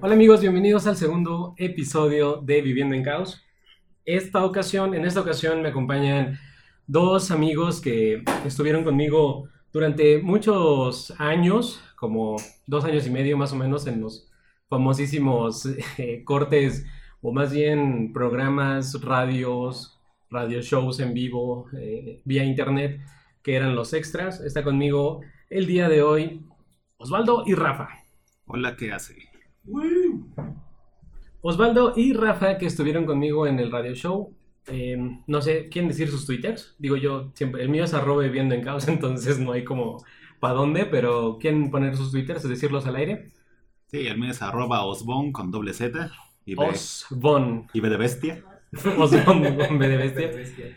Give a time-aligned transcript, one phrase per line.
[0.00, 3.42] Hola amigos, bienvenidos al segundo episodio de Viviendo en Caos.
[4.04, 6.38] Esta ocasión, en esta ocasión me acompañan
[6.86, 12.36] dos amigos que estuvieron conmigo durante muchos años, como
[12.66, 14.30] dos años y medio más o menos, en los
[14.68, 15.66] famosísimos
[15.98, 16.86] eh, cortes
[17.22, 20.00] o más bien programas, radios,
[20.30, 23.00] radio shows en vivo, eh, vía internet,
[23.42, 24.40] que eran los extras.
[24.40, 25.20] Está conmigo
[25.50, 26.42] el día de hoy
[26.98, 27.88] Osvaldo y Rafa.
[28.46, 29.16] Hola, ¿qué hace?
[31.42, 34.34] Osvaldo y Rafa que estuvieron conmigo en el radio show.
[34.66, 36.74] eh, no sé, ¿quieren decir sus twitters?
[36.78, 40.04] Digo yo, siempre, el mío es arroba viviendo en caos, entonces no hay como
[40.38, 43.32] para dónde, pero ¿quieren poner sus twitters, decirlos al aire?
[43.88, 46.10] Sí, el mío es arroba osbon con doble Z
[46.46, 47.68] y B, Osbon.
[47.72, 48.44] y B de bestia.
[48.98, 50.30] Osbon con B de bestia.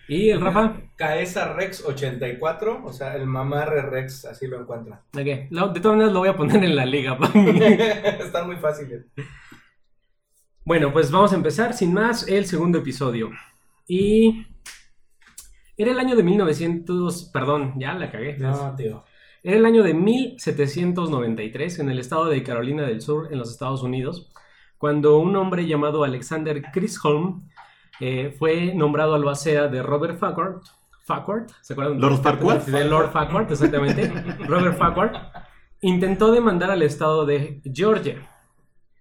[0.08, 0.74] ¿Y el Rafa?
[0.96, 5.04] Caesa Rex 84, o sea, el mamarre Rex, así lo encuentra.
[5.52, 7.18] Lo- de todas maneras lo voy a poner en la liga.
[8.20, 9.06] Están muy fáciles.
[10.66, 13.30] Bueno, pues vamos a empezar sin más el segundo episodio.
[13.88, 14.48] Y
[15.78, 18.38] era el año de 1900, perdón, ya la cagué.
[18.38, 19.04] No, tío.
[19.44, 23.84] Era el año de 1793 en el estado de Carolina del Sur, en los Estados
[23.84, 24.32] Unidos,
[24.78, 27.50] cuando un hombre llamado Alexander Chisholm
[28.06, 30.56] eh, fue nombrado albacea de Robert Farquhar.
[31.06, 32.02] Farquhar, ¿se acuerdan?
[32.02, 32.66] Lord Farquhar.
[32.66, 34.08] De Lord Farquhar, exactamente.
[34.46, 35.32] Robert Farquhar
[35.80, 38.30] intentó demandar al estado de Georgia.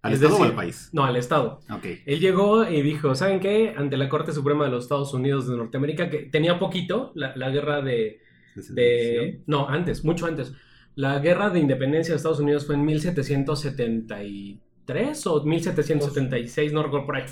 [0.03, 0.89] ¿Al Es estado o al país?
[0.93, 1.59] No, al estado.
[1.69, 1.85] Ok.
[2.07, 3.75] Él llegó y dijo, ¿saben qué?
[3.77, 7.51] Ante la Corte Suprema de los Estados Unidos de Norteamérica, que tenía poquito la, la
[7.51, 8.21] guerra de,
[8.55, 9.43] de...
[9.49, 10.53] No, antes, mucho antes.
[10.95, 17.17] La guerra de independencia de Estados Unidos fue en 1773 o 1776, no recuerdo por
[17.17, 17.25] ahí.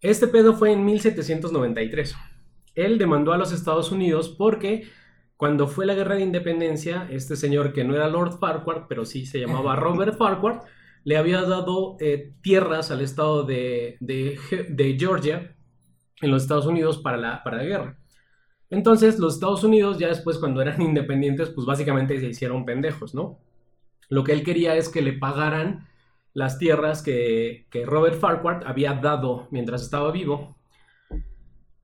[0.00, 2.14] Este pedo fue en 1793.
[2.74, 4.88] Él demandó a los Estados Unidos porque
[5.36, 9.26] cuando fue la guerra de independencia, este señor que no era Lord Farquhar, pero sí
[9.26, 10.60] se llamaba Robert Farquhar,
[11.04, 15.56] le había dado eh, tierras al estado de, de Ge- de Georgia
[16.20, 17.98] en los Estados Unidos para la, para la guerra.
[18.70, 23.40] Entonces, los Estados Unidos, ya después, cuando eran independientes, pues básicamente se hicieron pendejos, ¿no?
[24.08, 25.88] Lo que él quería es que le pagaran
[26.32, 30.56] las tierras que, que Robert Farquhar había dado mientras estaba vivo.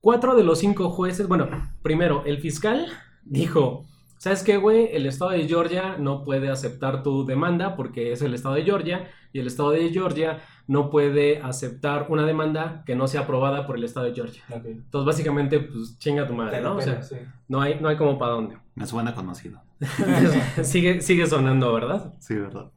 [0.00, 1.48] Cuatro de los cinco jueces, bueno,
[1.82, 2.86] primero, el fiscal
[3.24, 3.84] dijo,
[4.18, 4.88] ¿sabes qué, güey?
[4.92, 9.08] El estado de Georgia no puede aceptar tu demanda porque es el estado de Georgia
[9.32, 13.76] y el estado de Georgia no puede aceptar una demanda que no sea aprobada por
[13.76, 14.42] el estado de Georgia.
[14.48, 16.76] Entonces, básicamente, pues chinga tu madre, ¿no?
[16.76, 17.16] O sea, sí.
[17.48, 18.58] no hay, no hay como para dónde.
[18.74, 19.60] Me suena conocido.
[20.62, 22.14] sigue, sigue sonando, ¿verdad?
[22.18, 22.70] Sí, ¿verdad?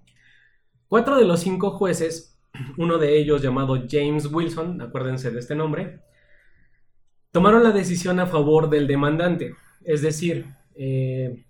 [0.90, 2.36] Cuatro de los cinco jueces,
[2.78, 6.02] uno de ellos llamado James Wilson, acuérdense de este nombre,
[7.32, 9.56] tomaron la decisión a favor del demandante.
[9.86, 11.46] Es decir, eh,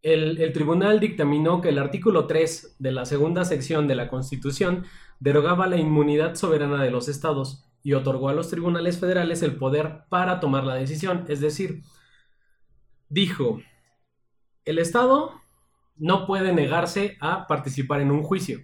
[0.00, 4.86] el, el tribunal dictaminó que el artículo 3 de la segunda sección de la Constitución
[5.20, 10.04] derogaba la inmunidad soberana de los estados y otorgó a los tribunales federales el poder
[10.08, 11.26] para tomar la decisión.
[11.28, 11.82] Es decir,
[13.10, 13.60] dijo,
[14.64, 15.43] el estado
[15.96, 18.60] no puede negarse a participar en un juicio.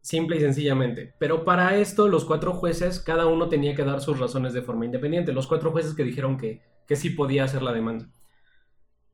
[0.00, 1.14] Simple y sencillamente.
[1.18, 4.84] Pero para esto, los cuatro jueces, cada uno tenía que dar sus razones de forma
[4.84, 5.32] independiente.
[5.32, 8.10] Los cuatro jueces que dijeron que, que sí podía hacer la demanda.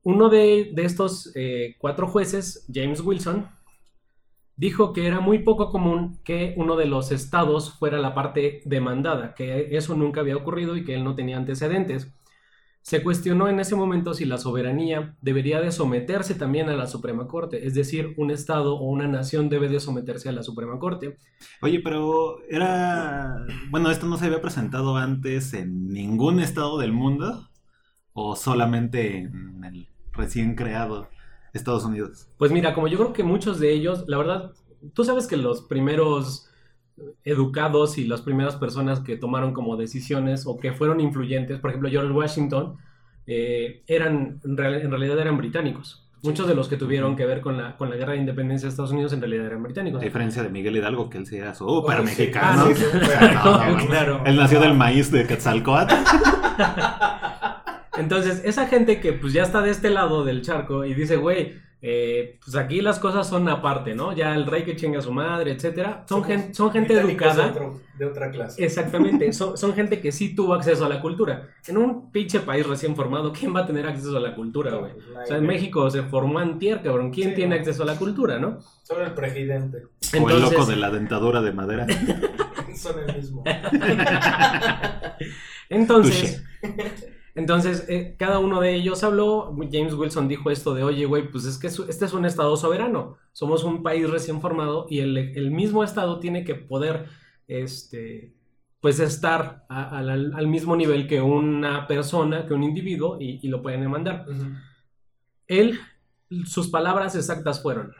[0.03, 3.49] Uno de, de estos eh, cuatro jueces, James Wilson,
[4.57, 9.35] dijo que era muy poco común que uno de los estados fuera la parte demandada,
[9.35, 12.13] que eso nunca había ocurrido y que él no tenía antecedentes.
[12.91, 17.29] Se cuestionó en ese momento si la soberanía debería de someterse también a la Suprema
[17.29, 21.17] Corte, es decir, un Estado o una nación debe de someterse a la Suprema Corte.
[21.63, 23.47] Oye, pero era...
[23.71, 27.49] Bueno, esto no se había presentado antes en ningún estado del mundo
[28.13, 31.09] o solamente en el recién creado
[31.53, 32.29] Estados Unidos.
[32.39, 34.51] Pues mira, como yo creo que muchos de ellos, la verdad,
[34.95, 36.50] tú sabes que los primeros
[37.25, 41.91] educados y las primeras personas que tomaron como decisiones o que fueron influyentes, por ejemplo
[41.91, 42.77] George Washington,
[43.27, 46.07] eh, eran, en, real- en realidad eran británicos.
[46.23, 48.71] Muchos de los que tuvieron que ver con la, con la guerra de independencia de
[48.71, 50.03] Estados Unidos en realidad eran británicos.
[50.03, 52.67] A diferencia de Miguel Hidalgo, que él sí era súper Oh, mexicano.
[52.69, 53.01] Sí, sí, súper.
[53.09, 54.23] claro, no, claro.
[54.27, 55.95] Él nació del maíz de Quetzalcoatl.
[57.99, 61.55] Entonces, esa gente que pues ya está de este lado del charco y dice, güey,
[61.83, 64.13] eh, pues aquí las cosas son aparte, ¿no?
[64.13, 66.05] Ya el rey que chinga a su madre, etcétera.
[66.09, 67.45] Son, gen- son gente educada.
[67.45, 68.63] De, otro- de otra clase.
[68.65, 71.49] Exactamente, son, son gente que sí tuvo acceso a la cultura.
[71.67, 74.93] En un pinche país recién formado, ¿quién va a tener acceso a la cultura, güey?
[74.93, 77.11] pues, O sea, en México se formó antier, cabrón.
[77.11, 77.61] ¿Quién Sí, tiene no.
[77.61, 78.59] acceso a la cultura, no?
[78.83, 79.85] Solo el presidente.
[80.21, 81.87] O el loco de la dentadura de madera.
[82.77, 83.45] Son el mismo.
[85.69, 86.43] Entonces,
[87.41, 89.57] Entonces, eh, cada uno de ellos habló.
[89.73, 93.17] James Wilson dijo esto de, oye, güey, pues es que este es un estado soberano.
[93.33, 97.07] Somos un país recién formado y el, el mismo estado tiene que poder,
[97.49, 98.35] este,
[98.81, 103.41] pues estar a- al, al- al mismo nivel que una persona, que un individuo, y,
[103.43, 104.27] y lo pueden demandar.
[105.47, 105.79] Él,
[106.45, 107.93] sus palabras exactas fueron,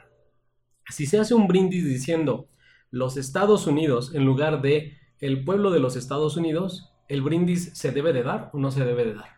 [0.89, 2.47] si se hace un brindis diciendo
[2.91, 7.91] los Estados Unidos en lugar de el pueblo de los Estados Unidos, el brindis se
[7.91, 9.37] debe de dar o no se debe de dar.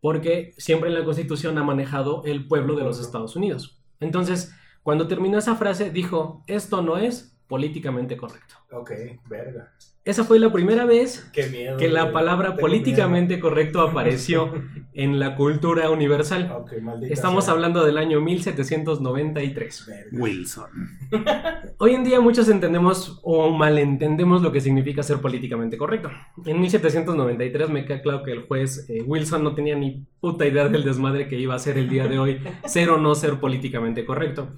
[0.00, 3.80] Porque siempre en la Constitución ha manejado el pueblo de los Estados Unidos.
[4.00, 8.56] Entonces, cuando terminó esa frase, dijo, esto no es políticamente correcto.
[8.72, 8.90] Ok,
[9.28, 9.72] verga.
[10.06, 11.76] Esa fue la primera vez Qué miedo.
[11.78, 14.52] que la palabra políticamente correcto apareció
[14.94, 16.64] en la cultura universal.
[17.10, 17.54] Estamos sea.
[17.54, 19.86] hablando del año 1793.
[19.86, 20.08] Verga.
[20.12, 20.70] Wilson.
[21.78, 26.08] Hoy en día muchos entendemos o malentendemos lo que significa ser políticamente correcto.
[26.44, 30.68] En 1793 me queda claro que el juez eh, Wilson no tenía ni puta idea
[30.68, 34.06] del desmadre que iba a ser el día de hoy ser o no ser políticamente
[34.06, 34.52] correcto.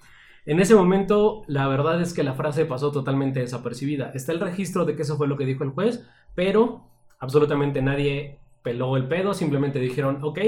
[0.48, 4.10] En ese momento, la verdad es que la frase pasó totalmente desapercibida.
[4.14, 6.84] Está el registro de que eso fue lo que dijo el juez, pero
[7.18, 10.38] absolutamente nadie peló el pedo, simplemente dijeron, ok,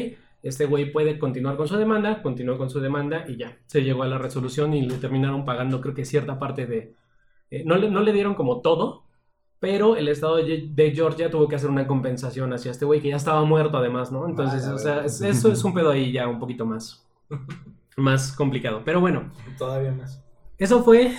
[0.42, 4.02] este güey puede continuar con su demanda, continuó con su demanda y ya, se llegó
[4.02, 6.94] a la resolución y le terminaron pagando creo que cierta parte de...
[7.50, 9.04] eh, no, le, no le dieron como todo,
[9.58, 13.16] pero el estado de, Georgia tuvo que hacer una compensación hacia este güey que ya
[13.16, 14.26] estaba muerto además, ¿no?
[14.26, 17.06] Entonces, Ah, o sea, es- eso es un pedo ahí ya un poquito más,
[17.96, 18.82] más complicado.
[18.84, 20.22] Pero bueno, Todavía más.
[20.58, 21.12] eso fue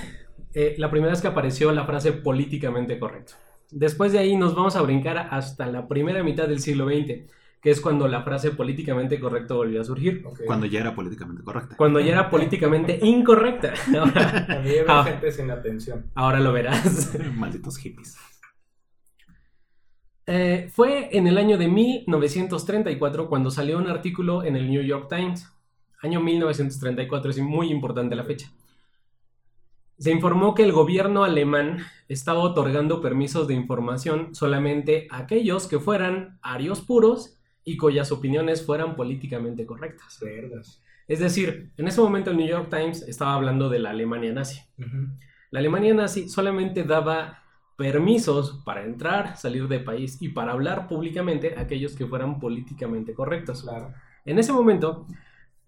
[0.54, 3.34] eh, la primera vez que apareció la frase políticamente correcto.
[3.72, 7.32] Después de ahí nos vamos a brincar hasta la primera mitad del siglo XX,
[7.62, 10.24] que es cuando la frase políticamente correcto volvió a surgir.
[10.46, 11.78] Cuando ya era políticamente correcta.
[11.78, 13.74] Cuando ya era políticamente incorrecta.
[13.98, 14.48] Ahora,
[14.90, 15.04] Ah.
[15.06, 16.12] gente sin atención.
[16.16, 17.14] ahora lo verás.
[17.36, 18.18] Malditos hippies.
[20.28, 25.08] Eh, fue en el año de 1934 cuando salió un artículo en el New York
[25.10, 25.48] Times.
[26.01, 28.51] Año 1934, es muy importante la fecha.
[29.98, 31.77] Se informó que el gobierno alemán
[32.07, 38.65] estaba otorgando permisos de información solamente a aquellos que fueran arios puros y cuyas opiniones
[38.65, 40.19] fueran políticamente correctas.
[40.19, 40.81] Vergas.
[41.07, 44.62] Es decir, en ese momento el New York Times estaba hablando de la Alemania nazi.
[45.51, 47.44] La Alemania nazi solamente daba
[47.77, 53.13] permisos para entrar, salir del país y para hablar públicamente a aquellos que fueran políticamente
[53.13, 53.63] correctos.
[53.63, 53.94] Claro.
[54.25, 55.06] En ese momento,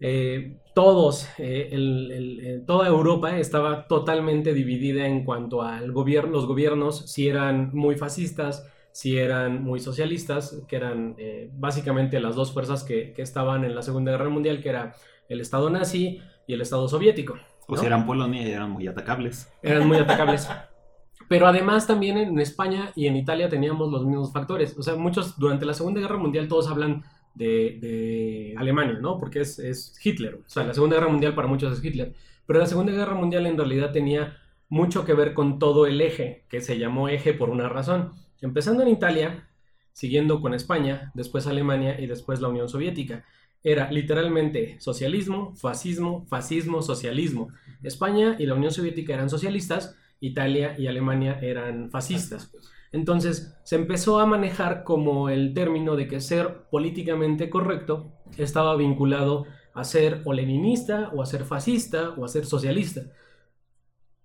[0.06, 6.32] eh, todos, eh, el- el- eh, toda Europa estaba totalmente dividida en cuanto al gobierno,
[6.32, 12.34] los gobiernos, si eran muy fascistas, si eran muy socialistas, que eran eh, básicamente las
[12.36, 14.94] dos fuerzas que, que estaban en la Segunda Guerra Mundial, que era
[15.30, 17.34] el Estado nazi y el Estado soviético.
[17.66, 19.50] O si eran Polonia y eran muy atacables.
[19.62, 20.48] eran muy atacables.
[21.30, 24.76] Pero además también en España y en Italia teníamos los mismos factores.
[24.78, 27.02] O sea, muchos durante la Segunda Guerra Mundial todos hablan
[27.34, 29.18] de, Alemania, ¿no?
[29.18, 30.36] Porque es, es Hitler.
[30.36, 32.14] O sea, la Segunda Guerra Mundial para muchos es Hitler.
[32.46, 34.38] Pero la Segunda Guerra Mundial en realidad tenía
[34.68, 38.12] mucho que ver con todo el eje, que se llamó eje por una razón.
[38.40, 39.48] Empezando en Italia,
[39.92, 43.24] siguiendo con España, después Alemania y después la Unión Soviética.
[43.62, 47.48] Era literalmente socialismo, fascismo, fascismo, socialismo.
[47.82, 52.52] España y la Unión Soviética eran socialistas, Italia y Alemania eran fascistas.
[52.94, 59.46] Entonces se empezó a manejar como el término de que ser políticamente correcto estaba vinculado
[59.74, 63.02] a ser o leninista o a ser fascista o a ser socialista.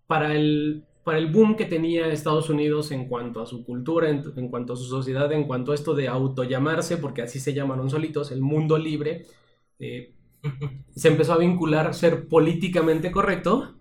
[0.07, 4.23] Para el, para el boom que tenía Estados Unidos en cuanto a su cultura, en,
[4.35, 7.89] en cuanto a su sociedad, en cuanto a esto de autollamarse, porque así se llamaron
[7.89, 9.25] solitos, el mundo libre,
[9.79, 10.15] eh,
[10.95, 13.75] se empezó a vincular ser políticamente correcto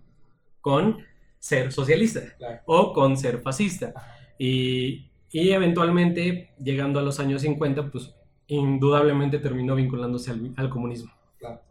[0.61, 0.99] con
[1.39, 2.61] ser socialista Claro.
[2.65, 3.93] o con ser fascista.
[4.39, 8.15] Y, y eventualmente, llegando a los años 50, pues
[8.47, 11.11] indudablemente terminó vinculándose al, al comunismo.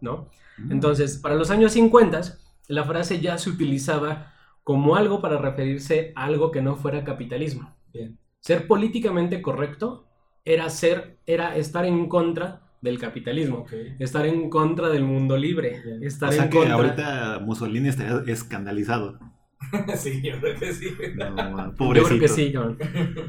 [0.00, 0.28] ¿no?
[0.58, 0.72] Mm.
[0.72, 2.20] Entonces, para los años 50,
[2.68, 4.32] la frase ya se utilizaba
[4.62, 7.74] como algo para referirse a algo que no fuera capitalismo.
[7.92, 8.18] Bien.
[8.40, 10.06] Ser políticamente correcto
[10.44, 13.66] era ser, era estar en contra del capitalismo,
[13.98, 16.02] estar en contra del mundo libre, Bien.
[16.04, 16.74] estar O sea en que contra.
[16.74, 19.18] ahorita Mussolini estaría escandalizado.
[19.96, 20.96] sí, yo creo que sí.
[21.14, 22.08] No, Yo pobrecito.
[22.08, 22.54] creo que sí.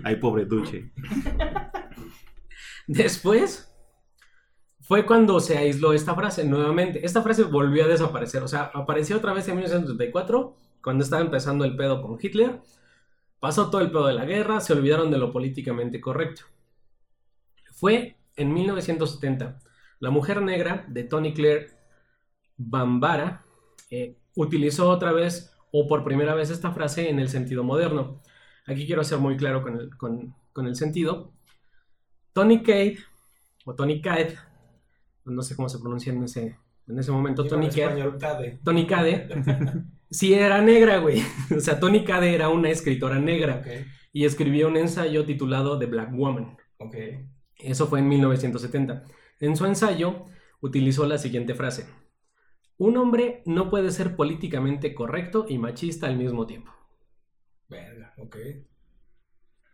[0.03, 0.91] Ay, pobre Duche.
[2.87, 3.71] Después
[4.81, 7.05] fue cuando se aisló esta frase nuevamente.
[7.05, 8.41] Esta frase volvió a desaparecer.
[8.43, 12.61] O sea, apareció otra vez en 1934, cuando estaba empezando el pedo con Hitler.
[13.39, 16.41] Pasó todo el pedo de la guerra, se olvidaron de lo políticamente correcto.
[17.73, 19.59] Fue en 1970.
[19.99, 21.69] La mujer negra de Tony Claire
[22.57, 23.45] Bambara
[23.89, 28.21] eh, utilizó otra vez o por primera vez esta frase en el sentido moderno.
[28.65, 31.31] Aquí quiero ser muy claro con el, con- con el sentido.
[32.33, 32.97] Tony Cade
[33.65, 34.35] o Tony Cade,
[35.25, 36.57] no sé cómo se pronuncia en ese,
[36.87, 38.59] en ese momento, Digo en Tony Cade, español, Cade.
[38.63, 39.29] Tony Cade,
[40.09, 41.21] sí era negra, güey.
[41.55, 43.61] O sea, Tony Cade era una escritora negra
[44.11, 46.57] y escribió un ensayo titulado The Black Woman.
[47.57, 49.03] Eso fue en 1970.
[49.39, 50.25] En su ensayo
[50.61, 51.87] utilizó la siguiente frase.
[52.79, 56.71] Un hombre no puede ser políticamente correcto y machista al mismo tiempo.
[57.67, 58.37] Verga, ok.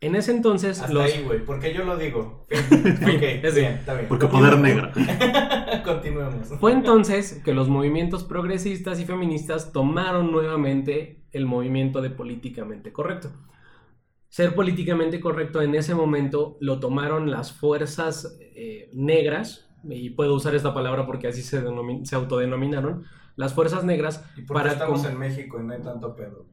[0.01, 1.03] En ese entonces Hasta los...
[1.03, 1.45] ahí, güey.
[1.45, 2.47] ¿Por qué yo lo digo?
[2.49, 2.59] Fin.
[3.15, 4.07] ok, es bien, está bien.
[4.07, 4.91] Porque poder negro.
[5.85, 6.47] Continuemos.
[6.59, 13.31] Fue entonces que los movimientos progresistas y feministas tomaron nuevamente el movimiento de políticamente correcto.
[14.29, 20.55] Ser políticamente correcto en ese momento lo tomaron las fuerzas eh, negras, y puedo usar
[20.55, 21.63] esta palabra porque así se,
[22.03, 25.81] se autodenominaron, las fuerzas negras ¿Y por qué para estamos en México y no hay
[25.81, 26.45] tanto pedo?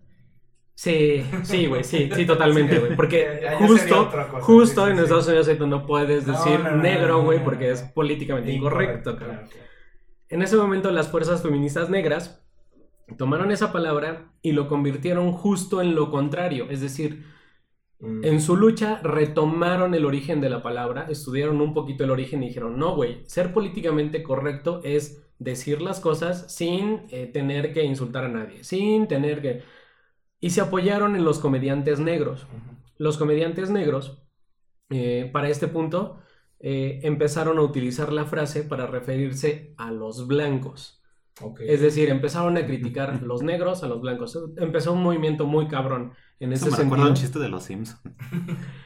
[0.74, 2.96] Sí, sí, güey, sí, sí, totalmente, güey.
[2.96, 5.02] Porque justo, cosa, justo sí, en sí.
[5.04, 9.42] Estados Unidos no puedes decir no, no, negro, güey, porque es políticamente incorrecto, claro.
[10.28, 12.42] En ese momento las fuerzas feministas negras
[13.18, 17.26] tomaron esa palabra y lo convirtieron justo en lo contrario, es decir,
[18.02, 18.24] Mm.
[18.24, 22.48] en su lucha retomaron el origen de la palabra, estudiaron un poquito el origen y
[22.48, 28.24] dijeron, no, güey, ser políticamente correcto es decir las cosas sin eh, tener que insultar
[28.24, 29.62] a nadie, sin tener que...
[30.40, 32.48] Y se apoyaron en los comediantes negros.
[32.98, 34.20] Los comediantes negros,
[34.90, 36.18] eh, para este punto,
[36.58, 41.00] eh, empezaron a utilizar la frase para referirse a los blancos.
[41.60, 44.36] Es decir, empezaron a criticar a los negros, a los blancos.
[44.56, 47.08] Empezó un movimiento muy cabrón en Eso ese me recuerda sentido.
[47.08, 48.00] un chiste de los Sims.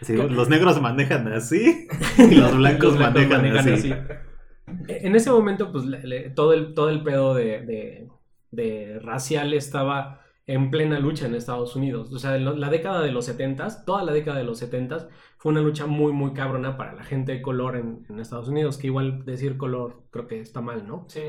[0.31, 1.87] los negros manejan así
[2.19, 3.93] y los blancos Los blancos manejan, manejan así.
[3.93, 4.03] así.
[4.89, 8.09] En ese momento, pues le- le- todo, el, todo el pedo de, de-
[8.51, 12.13] de racial estaba en plena lucha en Estados Unidos.
[12.13, 15.09] O sea, lo- la década de los 70 toda la década de los 70
[15.39, 18.79] fue una lucha muy, muy cabrona para la gente de color en, en Estados Unidos,
[18.79, 21.05] que igual decir color creo que está mal, ¿no?
[21.09, 21.23] Sí.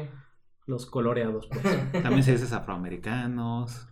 [0.66, 1.64] Los coloreados, pues.
[2.04, 3.88] También se dices afroamericanos.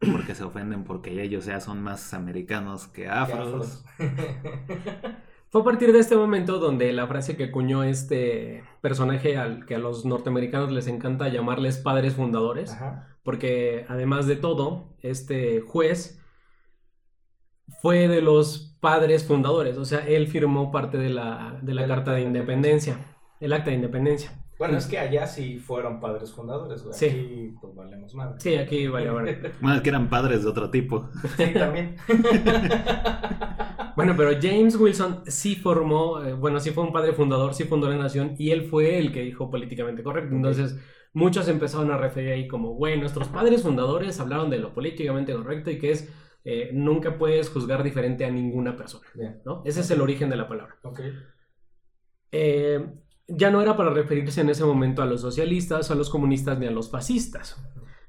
[0.00, 3.84] Porque se ofenden porque ellos ya son más americanos que afros.
[5.50, 9.74] Fue a partir de este momento donde la frase que acuñó este personaje al que
[9.74, 13.08] a los norteamericanos les encanta llamarles padres fundadores, Ajá.
[13.24, 16.22] porque además de todo, este juez
[17.82, 22.12] fue de los padres fundadores, o sea, él firmó parte de la, de la Carta
[22.12, 22.96] de Independencia,
[23.40, 24.39] el Acta de Independencia.
[24.60, 26.94] Bueno, es que allá sí fueron padres fundadores, güey.
[26.94, 27.06] Sí.
[27.06, 28.34] Aquí pues valemos madre.
[28.40, 29.52] Sí, aquí vale, vale.
[29.58, 31.08] Bueno, es que eran padres de otro tipo.
[31.36, 31.96] Sí, también.
[33.96, 37.90] Bueno, pero James Wilson sí formó, eh, bueno, sí fue un padre fundador, sí fundó
[37.90, 40.34] la nación y él fue el que dijo políticamente correcto.
[40.34, 40.78] Entonces,
[41.12, 45.70] muchos empezaron a referir ahí como, güey, nuestros padres fundadores hablaron de lo políticamente correcto
[45.70, 46.08] y que es,
[46.44, 49.06] eh, nunca puedes juzgar diferente a ninguna persona.
[49.44, 49.62] ¿no?
[49.66, 50.76] Ese es el origen de la palabra.
[50.82, 51.00] Ok.
[52.32, 52.86] Eh,
[53.30, 56.66] ya no era para referirse en ese momento a los socialistas, a los comunistas ni
[56.66, 57.56] a los fascistas.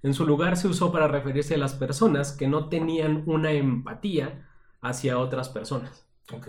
[0.03, 4.49] En su lugar se usó para referirse a las personas que no tenían una empatía
[4.81, 6.07] hacia otras personas.
[6.33, 6.47] Ok.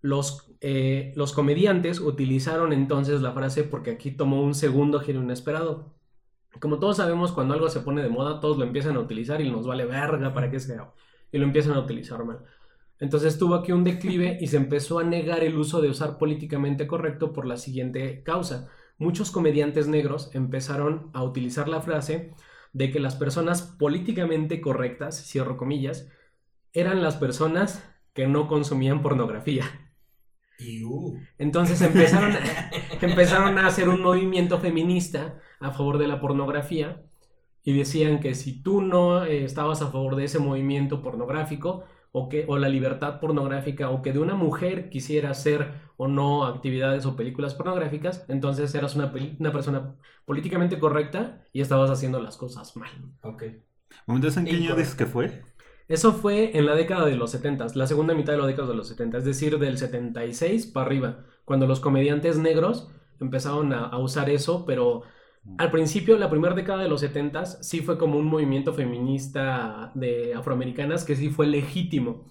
[0.00, 5.94] Los, eh, los comediantes utilizaron entonces la frase porque aquí tomó un segundo giro inesperado.
[6.58, 9.50] Como todos sabemos, cuando algo se pone de moda, todos lo empiezan a utilizar y
[9.50, 10.92] nos vale verga para qué sea.
[11.30, 12.40] Y lo empiezan a utilizar mal.
[12.98, 16.86] Entonces tuvo aquí un declive y se empezó a negar el uso de usar políticamente
[16.86, 18.68] correcto por la siguiente causa.
[18.98, 22.32] Muchos comediantes negros empezaron a utilizar la frase
[22.72, 26.10] de que las personas políticamente correctas, cierro comillas,
[26.72, 27.84] eran las personas
[28.14, 29.64] que no consumían pornografía.
[31.38, 32.32] Entonces empezaron,
[33.00, 37.02] empezaron a hacer un movimiento feminista a favor de la pornografía
[37.64, 42.28] y decían que si tú no eh, estabas a favor de ese movimiento pornográfico o,
[42.28, 47.06] que, o la libertad pornográfica o que de una mujer quisiera hacer o no actividades
[47.06, 52.36] o películas pornográficas, entonces eras una, peli- una persona políticamente correcta y estabas haciendo las
[52.36, 52.90] cosas mal.
[53.22, 53.42] Ok.
[54.06, 55.42] ¿Momentos en qué año dices que fue?
[55.88, 58.74] Eso fue en la década de los 70, la segunda mitad de la década de
[58.76, 62.88] los 70, es decir, del 76 para arriba, cuando los comediantes negros
[63.20, 65.02] empezaron a, a usar eso, pero
[65.58, 70.34] al principio, la primera década de los 70 sí fue como un movimiento feminista de
[70.34, 72.26] afroamericanas que sí fue legítimo.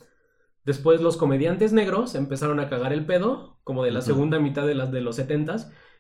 [0.63, 4.75] Después los comediantes negros empezaron a cagar el pedo, como de la segunda mitad de,
[4.75, 5.55] las, de los 70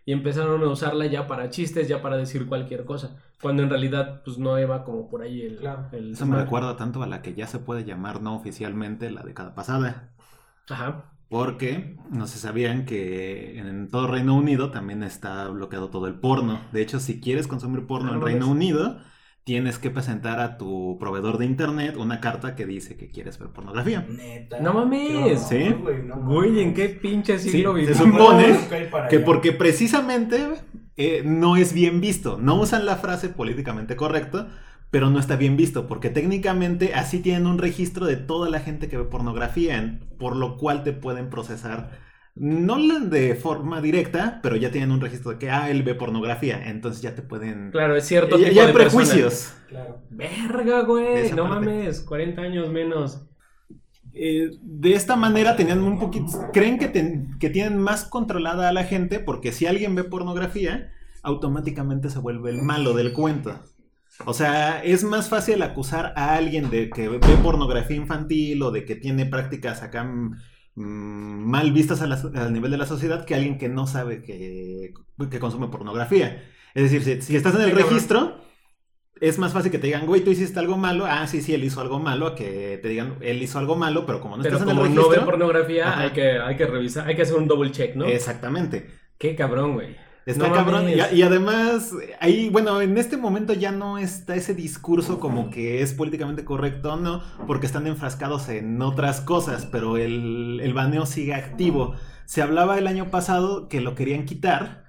[0.05, 4.21] y empezaron a usarla ya para chistes, ya para decir cualquier cosa, cuando en realidad
[4.23, 5.57] pues no iba como por ahí el...
[5.57, 5.87] Claro.
[5.91, 9.23] el Eso me recuerda tanto a la que ya se puede llamar no oficialmente la
[9.23, 10.13] década pasada.
[10.69, 11.11] Ajá.
[11.31, 16.67] Porque no se sabían que en todo Reino Unido también está bloqueado todo el porno.
[16.73, 18.49] De hecho, si quieres consumir porno en ¿no Reino ves?
[18.49, 18.99] Unido,
[19.45, 23.49] tienes que presentar a tu proveedor de internet una carta que dice que quieres ver
[23.53, 24.01] pornografía.
[24.09, 24.59] Neta.
[24.59, 25.41] No mames.
[25.47, 25.69] Sí.
[25.81, 27.97] güey, no Güey, ¿en qué pinche Sí, siglo se vivimos?
[27.97, 28.59] supone
[29.09, 30.37] que porque precisamente
[30.97, 32.37] eh, no es bien visto.
[32.37, 34.47] No usan la frase políticamente correcto,
[34.91, 35.87] pero no está bien visto.
[35.87, 40.57] Porque técnicamente así tienen un registro de toda la gente que ve pornografía, por lo
[40.57, 41.99] cual te pueden procesar.
[42.35, 46.69] No de forma directa, pero ya tienen un registro de que, ah, él ve pornografía.
[46.69, 47.71] Entonces ya te pueden...
[47.71, 49.53] Claro, es cierto ya, tipo ya hay de prejuicios.
[49.67, 50.01] Claro.
[50.09, 51.31] Verga, güey.
[51.31, 51.65] No parte.
[51.65, 53.25] mames, 40 años menos.
[54.13, 58.73] Eh, de esta manera tenían un poquito, creen que, ten- que tienen más controlada a
[58.73, 60.91] la gente porque si alguien ve pornografía,
[61.23, 63.57] automáticamente se vuelve el malo del cuento.
[64.25, 68.85] O sea, es más fácil acusar a alguien de que ve pornografía infantil o de
[68.85, 70.35] que tiene prácticas acá mm,
[70.75, 74.93] mal vistas al nivel de la sociedad que alguien que no sabe que,
[75.29, 76.43] que consume pornografía.
[76.73, 78.41] Es decir, si, si estás en el registro,
[79.19, 81.05] es más fácil que te digan, güey, tú hiciste algo malo.
[81.05, 82.27] Ah, sí, sí, él hizo algo malo.
[82.27, 84.83] A que te digan, él hizo algo malo, pero como no Pero estás en el
[84.95, 85.09] no registro.
[85.09, 86.01] ve pornografía, Ajá.
[86.01, 88.05] hay que, hay que revisar, hay que hacer un double check, ¿no?
[88.05, 88.89] Exactamente.
[89.17, 89.95] Qué cabrón, güey.
[90.25, 90.87] Está No cabrón.
[90.89, 95.81] Y, y además, ahí, bueno, en este momento ya no está ese discurso como que
[95.81, 101.33] es políticamente correcto, no, porque están enfrascados en otras cosas, pero el, el baneo sigue
[101.33, 101.95] activo.
[102.25, 104.85] Se hablaba el año pasado que lo querían quitar,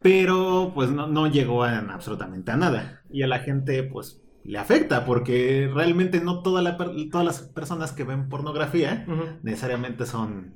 [0.00, 3.02] pero pues no, no llegó a absolutamente a nada.
[3.10, 7.42] Y a la gente, pues, le afecta, porque realmente no toda la per- todas las
[7.42, 9.12] personas que ven pornografía
[9.42, 10.54] necesariamente son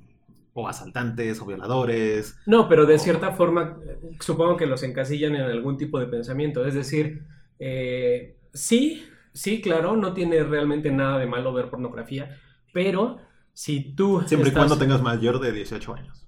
[0.52, 2.38] o asaltantes o violadores.
[2.46, 3.78] No, pero de cierta forma,
[4.20, 6.66] supongo que los encasillan en algún tipo de pensamiento.
[6.66, 7.24] Es decir,
[7.58, 12.38] eh, sí, sí, claro, no tiene realmente nada de malo ver pornografía,
[12.72, 13.18] pero
[13.52, 14.22] si tú.
[14.26, 16.26] Siempre y cuando tengas mayor de 18 años.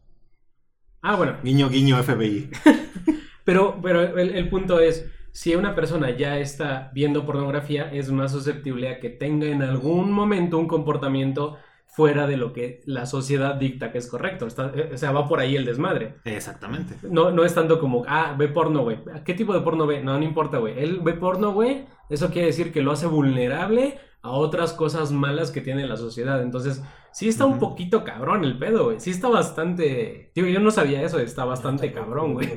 [1.01, 2.51] Ah, bueno, Guiño, guiño, FBI.
[3.45, 5.11] pero, pero el, el punto es.
[5.35, 10.13] Si una persona ya está viendo pornografía, es más susceptible a que tenga en algún
[10.13, 11.57] momento un comportamiento
[11.95, 14.47] fuera de lo que la sociedad dicta que es correcto.
[14.47, 16.17] Está- eh, o sea, va por ahí el desmadre.
[16.25, 16.97] Exactamente.
[17.09, 18.99] No, no es tanto como, ah, ve porno, güey.
[19.27, 20.03] ¿Qué tipo de porno ve?
[20.03, 20.79] No, no importa, güey.
[20.83, 21.85] Él ve porno, güey.
[22.09, 26.43] Eso quiere decir que lo hace vulnerable a otras cosas malas que tiene la sociedad.
[26.43, 29.01] Entonces, sí está un poquito cabrón el pedo, güey.
[29.01, 30.31] Sí está bastante...
[30.35, 32.49] Digo, yo no sabía eso, está bastante cabrón, güey.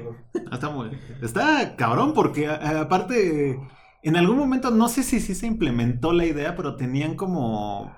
[0.52, 3.60] Está, muy- está cabrón porque aparte,
[4.04, 7.92] en algún momento, no sé si sí se implementó la idea, pero tenían como,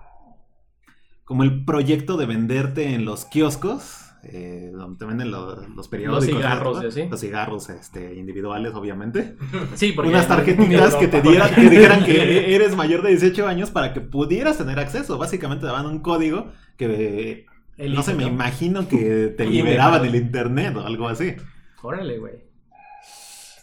[1.28, 4.06] como el proyecto de venderte en los kioscos.
[4.24, 6.26] eh, donde te venden los, los periódicos.
[6.26, 6.84] cigarros ¿no?
[6.84, 7.08] y así.
[7.10, 9.36] Los cigarros este, individuales, obviamente.
[9.76, 10.10] Sí, porque...
[10.10, 14.00] Unas tarjetitas que te dieran, que dijeran que eres mayor de 18 años para que
[14.00, 15.18] pudieras tener acceso.
[15.18, 17.46] Básicamente te daban un código que
[17.78, 21.36] El no sé, me imagino que te liberaban INE, el internet o algo así.
[21.82, 22.47] Órale, güey.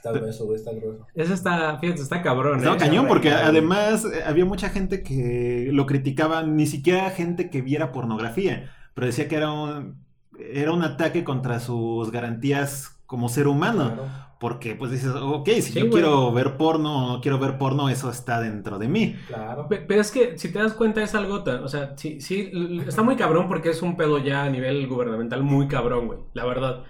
[0.04, 1.06] Está grueso, güey, está grueso.
[1.14, 2.78] Eso está, fíjate, está cabrón, Estaba ¿eh?
[2.78, 7.90] cañón porque además eh, había mucha gente que lo criticaba, ni siquiera gente que viera
[7.92, 10.04] pornografía, pero decía que era un,
[10.38, 13.92] era un ataque contra sus garantías como ser humano.
[13.94, 14.24] Claro.
[14.40, 15.92] Porque pues dices, ok, si Sí, yo güey.
[15.92, 19.16] quiero ver porno o no quiero ver porno, eso está dentro de mí.
[19.26, 19.68] Claro.
[19.68, 22.50] Pe- Pero es que si te das cuenta es algo tan, o sea, sí, sí,
[22.86, 26.44] está muy cabrón porque es un pedo ya a nivel gubernamental muy cabrón, güey, la
[26.44, 26.82] verdad.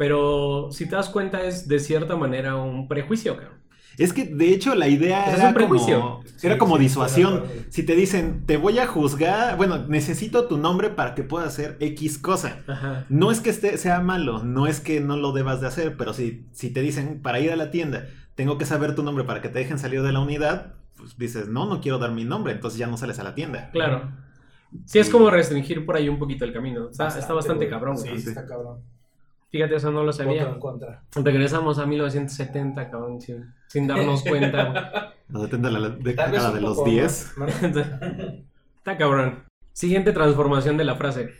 [0.00, 3.58] Pero si te das cuenta es de cierta manera un prejuicio, cabrón.
[3.98, 6.00] Es que de hecho la idea Pues es era un prejuicio.
[6.00, 7.44] como, Sí, era como sí, disuasión.
[7.68, 11.76] Si te dicen, te voy a juzgar, bueno, necesito tu nombre para que puedas hacer
[11.80, 12.60] X cosa.
[12.66, 13.04] Ajá.
[13.10, 16.14] No es que esté, sea malo, no es que no lo debas de hacer, pero
[16.14, 19.42] si, si te dicen, para ir a la tienda, tengo que saber tu nombre para
[19.42, 22.54] que te dejen salir de la unidad, pues dices, no, no quiero dar mi nombre,
[22.54, 23.68] entonces ya no sales a la tienda.
[23.70, 24.10] Claro.
[24.86, 26.88] Sí, es como restringir por ahí un poquito el camino.
[26.88, 28.78] Está bastante, está bastante cabrón, sí, está cabrón.
[29.50, 30.42] Fíjate, eso no lo Voto sabía.
[30.42, 31.02] en contra.
[31.14, 35.12] Regresamos a 1970, cabrón, sin, sin darnos cuenta.
[35.28, 37.32] No depende de la década de los poco 10.
[37.36, 37.72] más, güey.
[38.78, 39.44] Está cabrón.
[39.72, 41.30] Siguiente transformación de la frase.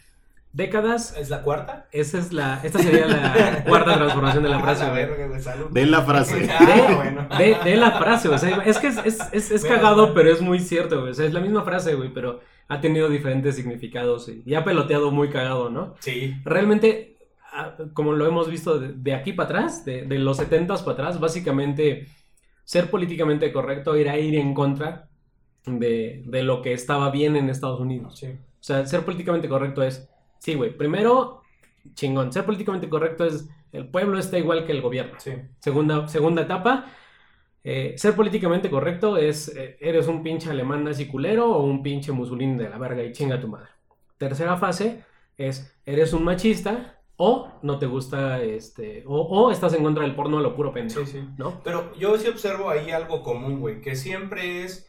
[0.52, 1.86] Décadas, ¿Es la cuarta?
[1.92, 5.28] esa es la, esta sería la cuarta transformación de la frase, Ah, la verga.
[5.70, 6.48] De la frase.
[6.50, 7.28] Ah, de, bueno.
[7.38, 10.40] de- de la frase, o sea, es que es, es, es, es cagado, pero es
[10.40, 11.12] muy cierto, güey.
[11.12, 14.64] O sea, es la misma frase, güey, pero ha tenido diferentes significados y, y ha
[14.64, 15.94] peloteado muy cagado, ¿no?
[16.00, 16.34] Sí.
[16.44, 17.09] Realmente, ah,
[17.94, 21.20] como lo hemos visto de, de aquí para atrás, de, de los 70 para atrás,
[21.20, 22.06] básicamente
[22.64, 25.08] ser políticamente correcto era ir en contra
[25.66, 28.18] de, de lo que estaba bien en Estados Unidos.
[28.18, 28.26] Sí.
[28.28, 30.08] O sea, ser políticamente correcto es,
[30.38, 31.42] sí, güey, primero,
[31.94, 35.18] chingón, ser políticamente correcto es, el pueblo está igual que el gobierno.
[35.18, 35.32] Sí.
[35.58, 36.86] Segunda, segunda etapa,
[37.64, 42.12] eh, ser políticamente correcto es, eh, eres un pinche alemán nazi culero o un pinche
[42.12, 43.68] musulín de la verga y chinga tu madre.
[44.16, 45.04] Tercera fase
[45.36, 50.14] es, eres un machista o no te gusta, este, o, o estás en contra del
[50.14, 51.28] porno a lo puro pendejo, Sí, sí.
[51.36, 51.60] ¿no?
[51.62, 54.86] Pero yo sí observo ahí algo común, güey, que siempre es,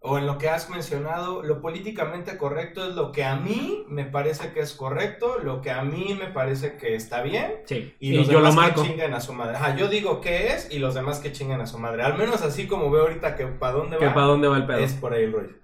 [0.00, 4.04] o en lo que has mencionado, lo políticamente correcto es lo que a mí me
[4.04, 8.10] parece que es correcto, lo que a mí me parece que está bien, Sí, y,
[8.14, 8.82] y, los yo lo demás marco.
[8.82, 9.56] que chinguen a su madre.
[9.56, 12.02] Ajá, yo digo qué es y los demás que chinguen a su madre.
[12.02, 14.66] Al menos así como veo ahorita que para dónde Que va, para dónde va el
[14.66, 14.78] pedo.
[14.78, 15.54] es por ahí el rollo.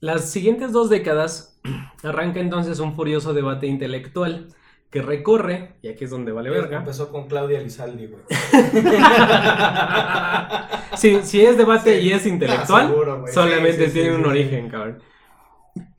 [0.00, 1.60] Las siguientes dos décadas
[2.02, 4.48] arranca entonces un furioso debate intelectual
[4.92, 6.78] que recorre, y aquí es donde vale verga.
[6.78, 8.22] Empezó con Claudia Lizaldi, güey.
[10.94, 12.08] Sí, si es debate Sí.
[12.08, 14.98] y es intelectual, Ah, seguro, solamente Sí, sí, tiene sí, un sí, origen, cabrón.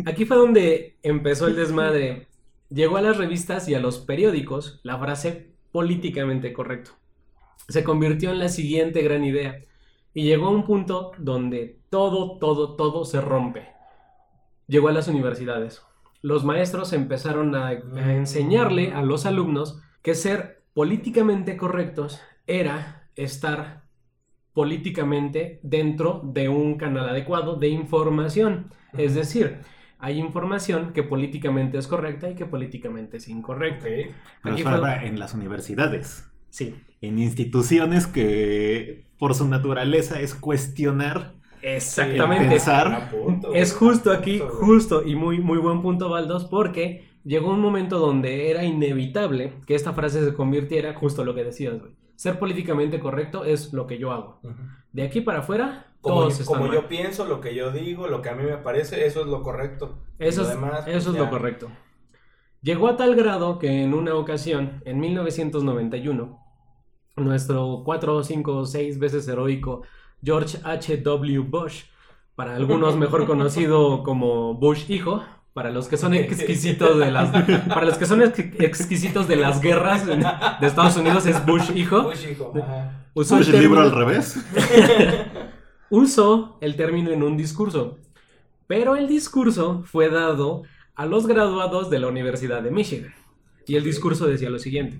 [0.06, 2.28] Aquí fue donde empezó el desmadre.
[2.70, 6.92] Llegó a las revistas y a los periódicos la frase políticamente correcto.
[7.68, 9.60] Se convirtió en la siguiente gran idea.
[10.14, 13.68] Y llegó a un punto donde todo, todo, todo se rompe.
[14.68, 15.82] Llegó a las universidades.
[16.24, 23.84] Los maestros empezaron a, a enseñarle a los alumnos que ser políticamente correctos era estar
[24.54, 28.72] políticamente dentro de un canal adecuado de información.
[28.94, 29.58] Es decir,
[30.00, 33.84] hay información que políticamente es correcta y que políticamente es incorrecta.
[33.84, 34.14] Pero
[34.56, 41.34] Aquí fue- en las universidades, Sí, en instituciones que por su naturaleza es cuestionar
[41.64, 42.56] exactamente.
[43.54, 48.50] Es justo aquí, justo y muy, muy buen punto, Baldos, porque llegó un momento donde
[48.52, 51.92] era inevitable que esta frase se convirtiera justo lo que decías, güey.
[52.16, 54.40] Ser políticamente correcto es lo que yo hago.
[54.92, 56.76] De aquí para afuera, Como, todos yo, están como mal.
[56.76, 59.42] yo pienso, lo que yo digo, lo que a mí me parece, eso es lo
[59.42, 60.00] correcto.
[60.20, 61.24] Eso Lo es, demás, pues, eso es ya.
[61.24, 61.70] lo correcto.
[62.62, 66.40] Llegó a tal grado que en una ocasión, en 1991,
[67.18, 69.82] nuestro 4, 5, 6 veces heroico
[70.24, 71.40] George H.W.
[71.40, 71.84] Bush,
[72.36, 77.30] para algunos mejor conocido como Bush hijo, para los que son exquisitos de las
[77.68, 80.16] para los que son ex- exquisitos de las guerras de
[80.66, 82.04] Estados Unidos es Bush hijo.
[82.04, 83.06] Bush, hijo, ajá.
[83.14, 84.44] Usó ¿Push el libro al revés?
[85.90, 88.00] usó el término en un discurso,
[88.68, 90.64] pero el discurso fue dado
[90.96, 93.14] a los graduados de la Universidad de Michigan.
[93.66, 95.00] Y el discurso decía lo siguiente.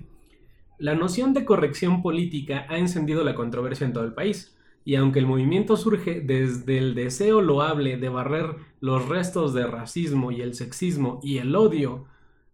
[0.78, 5.18] La noción de corrección política ha encendido la controversia en todo el país, y aunque
[5.18, 10.54] el movimiento surge desde el deseo loable de barrer los restos de racismo y el
[10.54, 12.06] sexismo y el odio,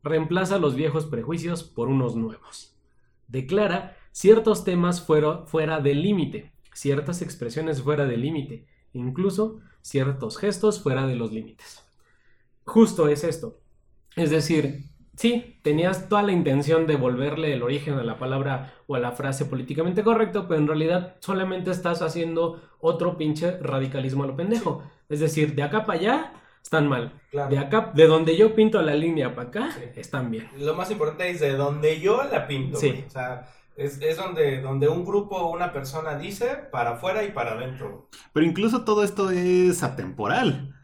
[0.03, 2.77] reemplaza los viejos prejuicios por unos nuevos.
[3.27, 10.81] Declara ciertos temas fuera, fuera del límite, ciertas expresiones fuera del límite, incluso ciertos gestos
[10.81, 11.85] fuera de los límites.
[12.65, 13.59] Justo es esto.
[14.15, 14.90] Es decir,
[15.21, 19.13] sí, tenías toda la intención de volverle el origen a la palabra o a la
[19.13, 24.83] frase políticamente correcto, pero en realidad solamente estás haciendo otro pinche radicalismo a lo pendejo.
[25.11, 27.13] Es decir, de acá para allá están mal.
[27.31, 27.51] Claro.
[27.51, 29.81] De acá, de donde yo pinto la línea para acá, Sí.
[29.97, 30.49] están bien.
[30.59, 32.79] Lo más importante es de donde yo la pinto.
[32.79, 32.89] Sí.
[32.91, 33.05] güey.
[33.07, 37.33] O sea, es, es donde, donde un grupo o una persona dice para afuera y
[37.33, 38.09] para adentro.
[38.33, 40.75] Pero incluso todo esto es atemporal.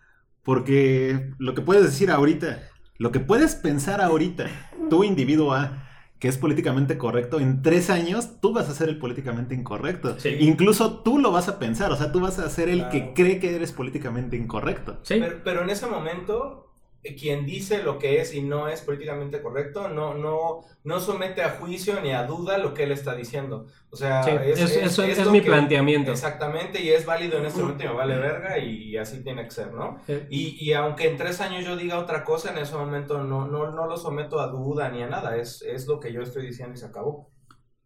[0.42, 2.61] Porque lo que puedes decir ahorita,
[2.98, 4.46] lo que puedes pensar ahorita,
[4.90, 5.85] tú individuo A,
[6.18, 10.18] que es políticamente correcto, en tres años tú vas a ser el políticamente incorrecto.
[10.18, 10.30] Sí.
[10.40, 13.38] Incluso tú lo vas a pensar, o sea, tú vas a ser el que cree
[13.38, 14.98] que eres políticamente incorrecto.
[15.02, 15.16] ¿Sí?
[15.20, 16.65] Pero, pero en ese momento,
[17.14, 21.51] quien dice lo que es y no es políticamente correcto, no, no, no somete a
[21.51, 23.66] juicio ni a duda lo que él está diciendo.
[23.90, 26.11] O sea, Sí, es, es- eso es, lo mi que- planteamiento.
[26.11, 29.73] Exactamente, y es válido en este momento me vale verga y, así tiene que ser,
[29.73, 29.99] ¿no?
[30.31, 33.71] Y, y aunque en tres años yo diga otra cosa, en ese momento no, no,
[33.71, 36.75] no lo someto a duda ni a nada, es, es lo que yo estoy diciendo
[36.75, 37.31] y se acabó.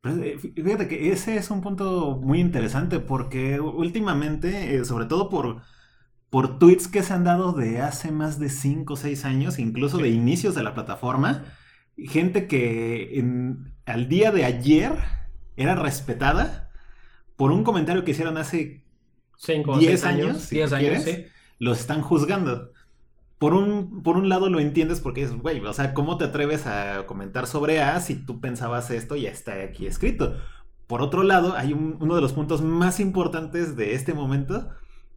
[0.03, 5.05] Pero, eh, fí- Fíjate que ese es un punto muy interesante porque últimamente, eh, sobre
[5.07, 5.63] todo por,
[6.31, 9.99] por tweets que se han dado de hace más de 5 o 6 años, incluso
[9.99, 11.45] de inicios de la plataforma,
[11.99, 14.93] gente que en- al día de ayer
[15.57, 16.71] era respetada
[17.37, 18.85] por un comentario que hicieron hace
[19.37, 20.29] Cinco o 10 seis años.
[20.31, 21.27] años, si 10 tú años, quieres.
[21.27, 21.33] sí.
[21.59, 22.73] los están juzgando.
[23.39, 26.67] Por un, por un lado lo entiendes porque es, güey, o sea, ¿cómo te atreves
[26.67, 30.37] a comentar sobre A si tú pensabas esto y ya está aquí escrito?
[30.87, 34.71] Por otro lado, hay un- uno de los puntos más importantes de este momento.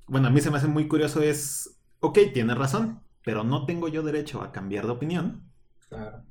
[0.07, 3.87] Bueno, a mí se me hace muy curioso es, ok, tienes razón, pero no tengo
[3.87, 5.43] yo derecho a cambiar de opinión.
[5.89, 6.23] Claro.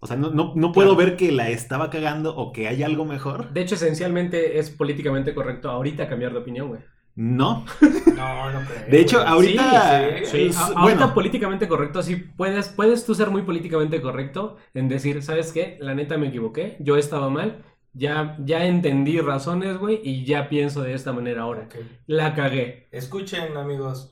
[0.00, 1.10] O sea, no, no, no puedo Claro.
[1.10, 3.52] ver que la estaba cagando o que hay algo mejor.
[3.52, 6.80] De hecho, esencialmente es políticamente correcto ahorita cambiar de opinión, güey.
[7.16, 7.64] No.
[8.18, 8.90] No, no creo.
[8.90, 10.18] De hecho, ahorita...
[10.24, 14.00] Sí, Sí, es- a- ahorita bueno, políticamente correcto, sí, puedes, puedes tú ser muy políticamente
[14.00, 15.78] correcto en decir, ¿sabes qué?
[15.80, 17.64] La neta me equivoqué, yo estaba mal,
[17.98, 21.68] ya, ya entendí razones, güey, y ya pienso de esta manera ahora.
[22.06, 22.88] La cagué.
[22.92, 24.08] Escuchen, amigos.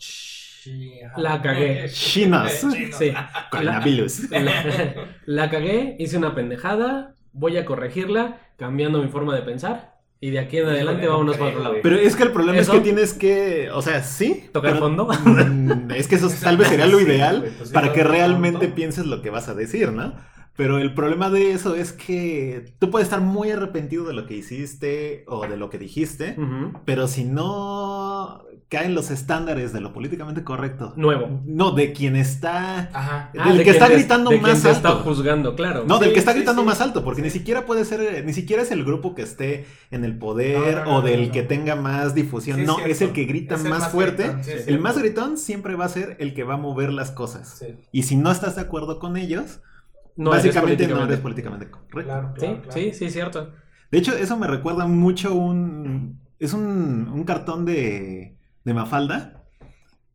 [1.16, 1.88] La cagué.
[1.92, 2.53] Chinos.
[2.61, 2.96] Chinos.
[2.99, 3.12] Sí.
[3.51, 4.31] Coronavirus.
[4.31, 4.94] La,
[5.27, 9.94] la cagué, hice una pendejada, voy a corregirla, cambiando mi forma de pensar.
[10.18, 11.75] Y de aquí en adelante no vámonos para otro lado.
[11.83, 12.72] Pero es que el problema ¿Eso?
[12.72, 14.49] es que tienes que, o sea, sí.
[14.51, 15.09] ¿Tocar pero- fondo?
[15.94, 19.05] Es que eso tal vez sería lo Sí, ideal pues sí, para que realmente pienses
[19.07, 20.14] lo que vas a decir, ¿no?
[20.57, 24.35] Pero el problema de eso es que tú puedes estar muy arrepentido de lo que
[24.37, 26.37] hiciste o de lo que dijiste,
[26.85, 31.40] pero si no caen los estándares de lo políticamente correcto, Nuevo.
[31.45, 33.31] no, de quien está, Ajá.
[33.38, 35.03] Ah, del de que está quien gritando de quien más está alto.
[35.05, 35.85] juzgando, claro.
[35.87, 36.66] No, del que está sí, gritando sí.
[36.66, 40.05] más alto, porque ni siquiera puede ser, ni siquiera es el grupo que esté en
[40.05, 42.61] el poder No, no, no, o del que tenga más difusión.
[42.61, 44.35] Es no, es el que grita más, más fuerte.
[44.66, 47.64] el más gritón siempre va a ser el que va a mover las cosas.
[47.92, 49.61] Y si no estás de acuerdo con ellos,
[50.16, 52.02] No eres básicamente no políticamente- eres políticamente correcto.
[52.05, 52.72] claro, Sí, claro, claro.
[52.72, 53.52] sí, sí, cierto.
[53.90, 56.20] De hecho, eso me recuerda mucho un...
[56.38, 59.44] Es un, un cartón de, de Mafalda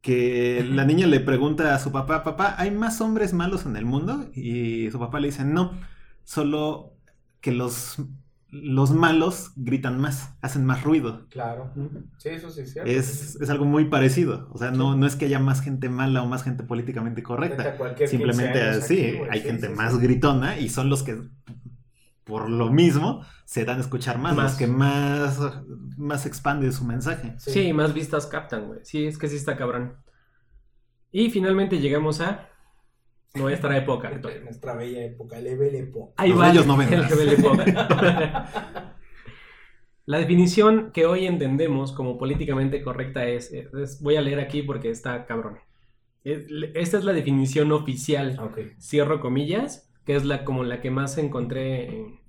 [0.02, 3.86] que la niña le pregunta a su papá, papá, ¿hay más hombres malos en el
[3.86, 4.30] mundo?
[4.34, 5.74] Y su papá le dice, no,
[6.24, 6.94] solo
[7.40, 7.98] que los,
[8.52, 11.26] los malos gritan más, hacen más ruido.
[11.30, 11.72] Claro.
[12.18, 12.92] Sí, eso sí es cierto.
[12.92, 14.50] Es, es algo muy parecido.
[14.52, 17.64] O sea, no, no es que haya más gente mala o más gente políticamente correcta.
[17.64, 20.00] Neta, cualquier 15 Simplemente así, aquí, hay sí, gente sí, más sí.
[20.00, 21.22] gritona y son los que,
[22.26, 24.52] por lo mismo, se dan a escuchar más, Más.
[24.52, 25.40] los que más,
[25.98, 27.36] más expande su mensaje.
[27.38, 27.72] Sí.
[27.72, 28.82] más vistas captan, güey.
[28.84, 29.94] Sí, es que sí está cabrón.
[31.14, 32.50] Y finalmente llegamos a
[33.34, 34.44] nuestra época actual.
[34.44, 36.14] Nuestra bella época, level época.
[36.18, 37.12] Ahí Los va bellos noventas.
[37.12, 38.96] el nivel época.
[40.06, 44.90] La definición que hoy entendemos como políticamente correcta es, es- voy a leer aquí porque
[44.90, 45.60] está cabrón.
[46.24, 48.60] Es- Esta es la definición oficial Ok.
[48.80, 52.20] cierro comillas, que es la como la que más encontré en,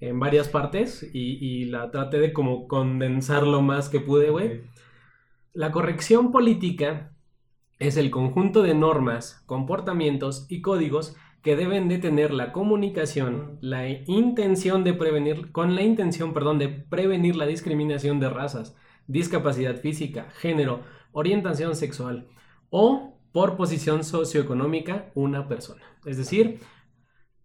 [0.00, 4.62] en varias partes y, y la traté de como condensar lo más que pude, güey.
[5.52, 7.12] La corrección política
[7.78, 13.88] es el conjunto de normas, comportamientos y códigos que deben de tener la comunicación, la
[13.88, 20.28] intención de prevenir, con la intención, perdón, de prevenir la discriminación de razas, discapacidad física,
[20.36, 22.28] género, orientación sexual
[22.70, 25.82] o por posición socioeconómica una persona.
[26.04, 26.60] Es decir,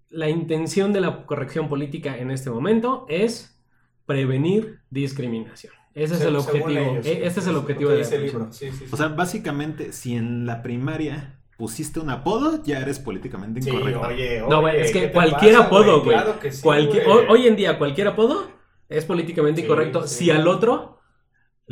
[0.09, 3.63] la intención de la corrección política en este momento es
[4.05, 5.73] prevenir discriminación.
[5.95, 6.69] Ese es el objetivo.
[6.69, 8.41] ellos, e- Este es el objetivo de definición.
[8.41, 8.53] libro.
[8.53, 8.85] Sí, sí, sí.
[8.91, 14.01] O sea, básicamente, si en la primaria pusiste un apodo, ya eres políticamente Sí, incorrecto.
[14.01, 16.17] oye, No, oye, es ¿qué que cualquier pasa, apodo, güey.
[16.17, 17.25] Claro que sí, Cualquier- güey.
[17.29, 18.47] hoy, en día, cualquier apodo
[18.89, 20.15] es políticamente Sí, incorrecto sí.
[20.25, 20.92] si al otro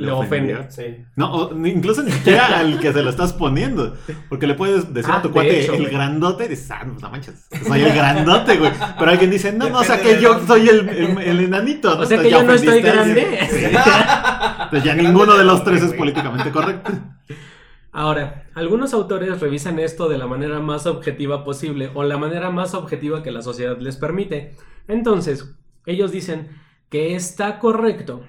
[0.06, 0.54] Le ofende.
[0.56, 0.72] ofendió.
[0.72, 1.06] Sí.
[1.16, 3.96] No, o incluso ni siquiera al que se lo estás poniendo.
[4.30, 5.94] Porque le puedes decir Ah, a tu de cuate hecho, el güey.
[5.94, 8.72] grandote y dices, ah, no manches, soy el grandote, güey.
[9.00, 12.02] Pero alguien dice, no, no, o sea que yo soy el, el- el enanito, ¿no?
[12.02, 13.40] O sea que yo no estoy grande.
[13.52, 13.66] Sí.
[13.66, 16.92] Entonces ya Grande ninguno de los tres es políticamente correcto.
[17.92, 22.74] Ahora, algunos autores revisan esto de la manera más objetiva posible o la manera más
[22.74, 24.56] objetiva que la sociedad les permite.
[24.88, 25.54] Entonces,
[25.86, 26.48] ellos dicen
[26.90, 28.22] que está correcto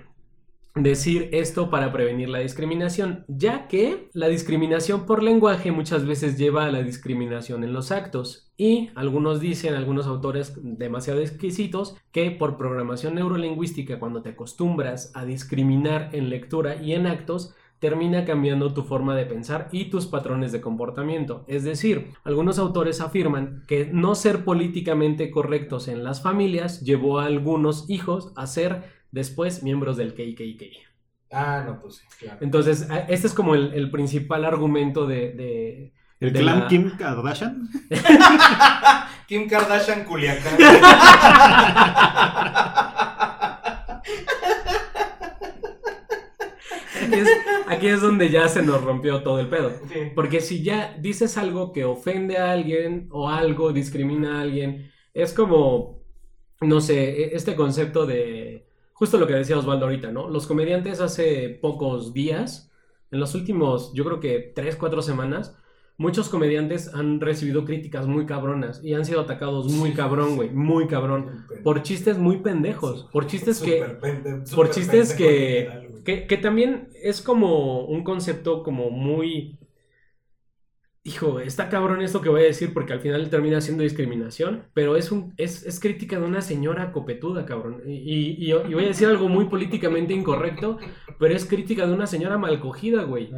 [0.75, 6.65] decir esto para prevenir la discriminación, ya que la discriminación por lenguaje muchas veces lleva
[6.65, 12.57] a la discriminación en los actos y algunos dicen, algunos autores demasiado exquisitos, que por
[12.57, 18.85] programación neurolingüística cuando te acostumbras a discriminar en lectura y en actos, termina cambiando tu
[18.85, 21.45] forma de pensar y tus patrones de comportamiento.
[21.49, 27.27] Es decir, algunos autores afirman que no ser políticamente correctos en las familias llevó a
[27.27, 30.91] algunos hijos a ser después miembros del KKK.
[31.31, 32.39] Ah, no, pues sí, claro.
[32.43, 35.33] Entonces, a- este es como el, el principal argumento de...
[35.33, 37.69] de- El de clan la- Kim Kardashian.
[39.29, 40.57] Kim Kardashian Culiacán.
[47.05, 47.29] Aquí es,
[47.67, 49.71] aquí es donde ya se nos rompió todo el pedo.
[49.93, 49.99] Sí.
[50.15, 55.33] Porque si ya dices algo que ofende a alguien o algo discrimina a alguien, es
[55.33, 56.03] como,
[56.61, 58.67] no sé, e- este concepto de,
[59.03, 60.31] justo lo que decía Osvaldo ahorita, ¿no?
[60.31, 62.71] Los comediantes hace pocos días,
[63.11, 65.59] en los últimos, yo creo que tres, cuatro semanas,
[65.97, 70.87] muchos comediantes han recibido críticas muy cabronas y han sido atacados muy cabrón, güey, muy
[70.87, 71.47] cabrón.
[71.65, 73.85] Por chistes muy pendejos, por chistes que...
[74.55, 79.59] Por chistes que, que también es como un concepto como muy...
[81.05, 84.95] Hijo, está cabrón esto que voy a decir porque al final termina siendo discriminación, pero
[84.97, 87.83] es, un, es, es crítica de una señora copetuda, cabrón.
[87.85, 90.79] Y, y- voy a decir algo muy políticamente incorrecto,
[91.19, 93.33] pero es crítica de una señora mal cogida, güey.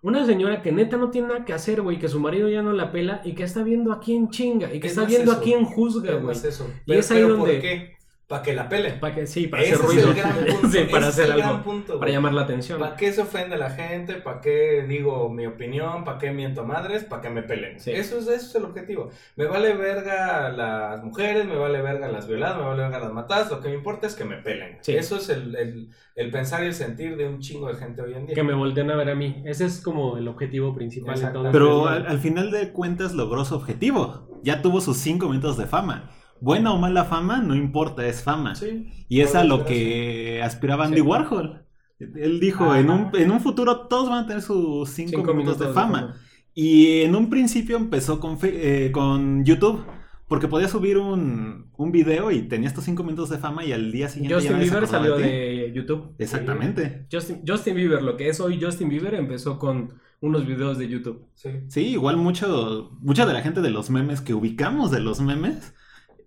[0.00, 2.72] Una señora que neta no tiene nada que hacer, güey, que su marido ya no
[2.72, 5.40] la pela y que está viendo a quién chinga y que Es está viendo eso.
[5.40, 6.36] a quién juzga, Es güey.
[6.38, 6.70] eso.
[6.86, 7.99] Y es ahí donde- ¿por qué?
[8.30, 9.00] Para que la pelen.
[9.00, 10.08] Para que, sí, para Ese hacer es ruido.
[10.10, 10.68] el gran punto.
[10.70, 11.62] Sí, para ese es hacer el gran algo.
[11.64, 12.78] punto, Para llamar la atención.
[12.78, 14.14] ¿Para qué se ofende la gente?
[14.14, 16.04] ¿Para qué digo mi opinión?
[16.04, 17.02] ¿Para qué miento madres?
[17.04, 17.80] ¿Para que me peleen?
[17.80, 17.90] Sí.
[17.90, 19.10] Eso, es, eso es el objetivo.
[19.34, 23.50] Me vale verga las mujeres, me vale verga las violadas, me vale verga las matadas.
[23.50, 24.78] Lo que me importa es que me peleen.
[24.80, 24.94] Sí.
[24.94, 28.12] Eso es el, el- el pensar y el sentir de un chingo de gente hoy
[28.14, 28.34] en día.
[28.34, 29.42] Que me volteen a ver a mí.
[29.46, 31.48] Ese es como el objetivo principal de todo.
[31.48, 31.52] Exactamente.
[31.58, 34.40] Pero al, al final de cuentas logró su objetivo.
[34.44, 36.10] Ya tuvo sus cinco minutos de fama.
[36.40, 38.54] Buena o mala fama, no importa, es fama.
[38.54, 38.88] Sí.
[39.08, 41.02] Y es a lo que aspiraba Andy Sí.
[41.02, 41.64] Warhol.
[41.98, 42.80] Él dijo, Ajá.
[42.80, 45.72] en un, en un futuro todos van a tener sus cinco, Cinco minutos, de de
[45.72, 46.16] fama.
[46.54, 49.84] Y en un principio empezó con, eh, con YouTube.
[50.28, 53.90] Porque podía subir un, un video y tenía estos cinco minutos de fama y al
[53.90, 56.14] día siguiente Justin Bieber salió de YouTube.
[56.18, 57.08] Exactamente.
[57.10, 61.26] Justin, Justin Bieber, lo que es hoy Justin Bieber, empezó con unos videos de YouTube.
[61.34, 61.50] Sí.
[61.66, 65.74] Sí, igual mucho, mucha de la gente de los memes que ubicamos de los memes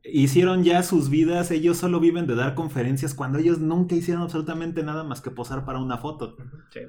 [0.03, 4.83] hicieron ya sus vidas, ellos solo viven de dar conferencias cuando ellos nunca hicieron absolutamente
[4.83, 6.37] nada más que posar para una foto.
[6.71, 6.81] Sí.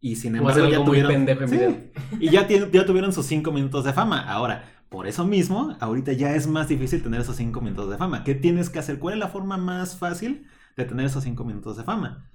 [0.00, 1.58] Y sin embargo ya tuvieron, Sí,
[2.20, 2.46] y ya
[2.86, 4.20] tuvieron sus cinco minutos de fama.
[4.20, 8.22] Ahora, por eso mismo, ahorita ya es más difícil tener esos cinco minutos de fama.
[8.24, 8.98] ¿Qué tienes que hacer?
[8.98, 12.30] ¿Cuál es la forma más fácil de tener esos cinco minutos de fama?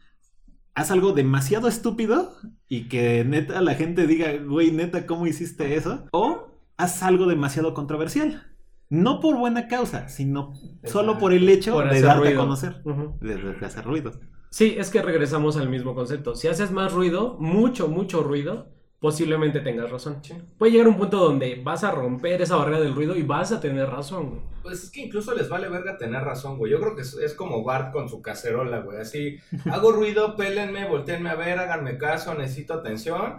[0.73, 2.35] Haz algo demasiado estúpido
[2.67, 6.07] y que neta la gente diga, güey, neta, ¿cómo hiciste eso?
[6.11, 8.50] O haz algo demasiado controversial.
[8.91, 12.41] No por buena causa, sino solo por el hecho Por de darte ruido.
[12.41, 13.17] a conocer, Ujú.
[13.21, 14.11] de, de hacer ruido.
[14.51, 16.35] Sí, es que regresamos al mismo concepto.
[16.35, 18.67] Si haces más ruido, mucho, mucho ruido,
[18.99, 20.17] posiblemente tengas razón.
[20.21, 20.33] Sí.
[20.57, 23.59] Puede llegar un punto donde vas a romper esa barrera del ruido y vas a
[23.61, 24.29] tener razón.
[24.29, 24.41] güey.
[24.61, 26.71] Pues es que incluso les vale verga tener razón, güey.
[26.71, 28.99] Yo creo que es, es como Bart con su cacerola, güey.
[28.99, 29.37] Así,
[29.71, 33.37] hago ruido, pélenme, volteenme a ver, háganme caso, necesito atención.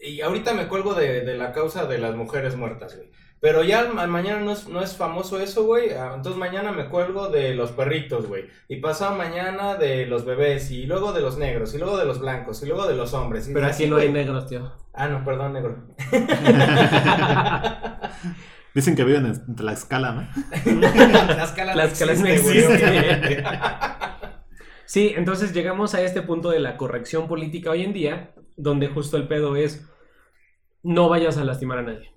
[0.00, 3.10] Y ahorita me cuelgo de, de la causa de las mujeres muertas, güey.
[3.46, 5.90] Pero ya ma- mañana no es, no es famoso eso, güey.
[5.92, 8.46] Ah, Entonces mañana me cuelgo de los perritos, güey.
[8.66, 10.72] Y pasado mañana de los bebés.
[10.72, 11.72] Y luego de los negros.
[11.72, 12.60] Y luego de los blancos.
[12.64, 13.48] Y luego de los hombres.
[13.54, 14.72] Pero así, aquí no hay negros, tío.
[14.92, 15.76] Ah, no, perdón, negro.
[18.74, 20.28] Dicen que viven en Tlaxcala, ¿no?
[20.80, 23.44] Tlaxcala no Tlaxcala no existe.
[24.86, 29.16] Sí, entonces llegamos a este punto de la corrección política hoy en día, donde justo
[29.16, 29.88] el pedo es
[30.82, 32.12] no vayas a lastimar a nadie,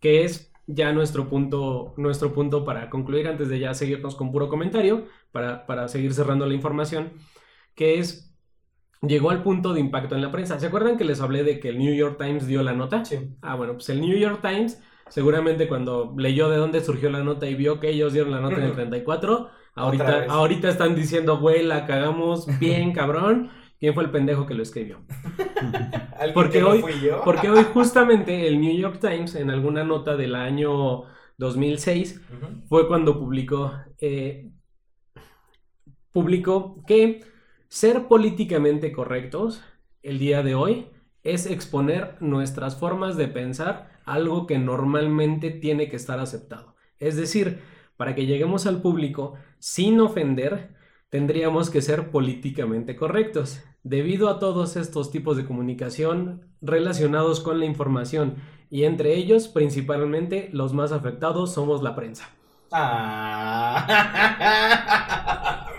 [0.00, 4.48] que es ya nuestro punto, nuestro punto para concluir antes de ya seguirnos con puro
[4.48, 7.12] comentario, para, para seguir cerrando la información,
[7.74, 8.34] que es
[9.02, 10.58] llegó al punto de impacto en la prensa.
[10.58, 13.04] ¿Se acuerdan que les hablé de que el New York Times dio la nota?
[13.04, 13.36] Sí.
[13.42, 17.46] Ah, bueno, pues el New York Times seguramente cuando leyó de dónde surgió la nota
[17.46, 21.38] y vio que ellos dieron la nota en el 34, Otra ahorita, ahorita están diciendo,
[21.38, 23.50] güey, la cagamos bien, cabrón.
[23.84, 25.02] ¿Quién fue el pendejo que lo escribió?
[26.18, 27.20] ¿Alguien Porque hoy- fui yo?
[27.22, 31.02] Porque hoy justamente el New York Times, en alguna nota del año
[31.36, 32.66] 2006, Ujú.
[32.66, 34.50] fue cuando publicó, eh,
[36.12, 37.24] publicó que
[37.68, 39.62] ser políticamente correctos
[40.02, 40.86] el día de hoy
[41.22, 46.74] es exponer nuestras formas de pensar algo que normalmente tiene que estar aceptado.
[46.98, 47.60] Es decir,
[47.98, 50.74] para que lleguemos al público sin ofender,
[51.10, 53.62] tendríamos que ser políticamente correctos.
[53.84, 58.36] Debido a todos estos tipos de comunicación relacionados con la información
[58.70, 62.28] y entre ellos principalmente los más afectados somos la prensa.
[62.72, 63.86] Ah.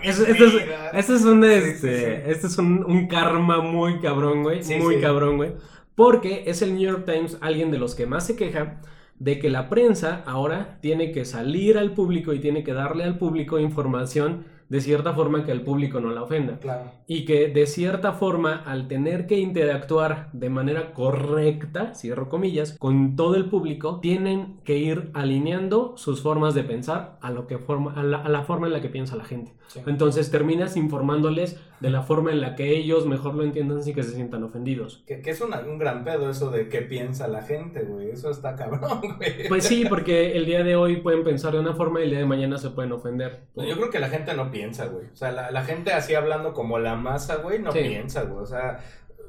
[0.04, 0.92] Esto, es, Mira.
[0.94, 4.64] esto es un, Sí, este, esto es un, un karma muy cabrón, güey.
[4.64, 5.02] Sí, muy sí.
[5.02, 5.54] cabrón, güey.
[5.96, 8.82] Porque es el New York Times alguien de los que más se queja
[9.18, 13.18] de que la prensa ahora tiene que salir al público y tiene que darle al
[13.18, 16.60] público información de cierta forma que al público no la ofenda.
[16.60, 16.92] Claro.
[17.08, 23.16] Y que de cierta forma, al tener que interactuar de manera correcta, cierro comillas, con
[23.16, 27.94] todo el público, tienen que ir alineando sus formas de pensar a, lo que forma,
[27.94, 29.54] a, la, a la forma en la que piensa la gente.
[29.68, 29.82] Sí.
[29.88, 34.04] Entonces terminas informándoles de la forma en la que ellos mejor lo entiendan sin que
[34.04, 35.04] se sientan ofendidos.
[35.06, 38.10] Que, que es una- un gran pedo eso de qué piensa la gente, güey.
[38.12, 39.48] Eso está cabrón, güey.
[39.50, 42.20] Pues sí, porque el día de hoy pueden pensar de una forma y el día
[42.20, 43.42] de mañana se pueden ofender.
[43.56, 45.08] No, Yo creo que la gente no piensa, güey.
[45.12, 47.80] O sea, la, la gente así hablando como la masa, güey, no Sí.
[47.80, 48.42] piensa, güey.
[48.42, 48.80] O sea,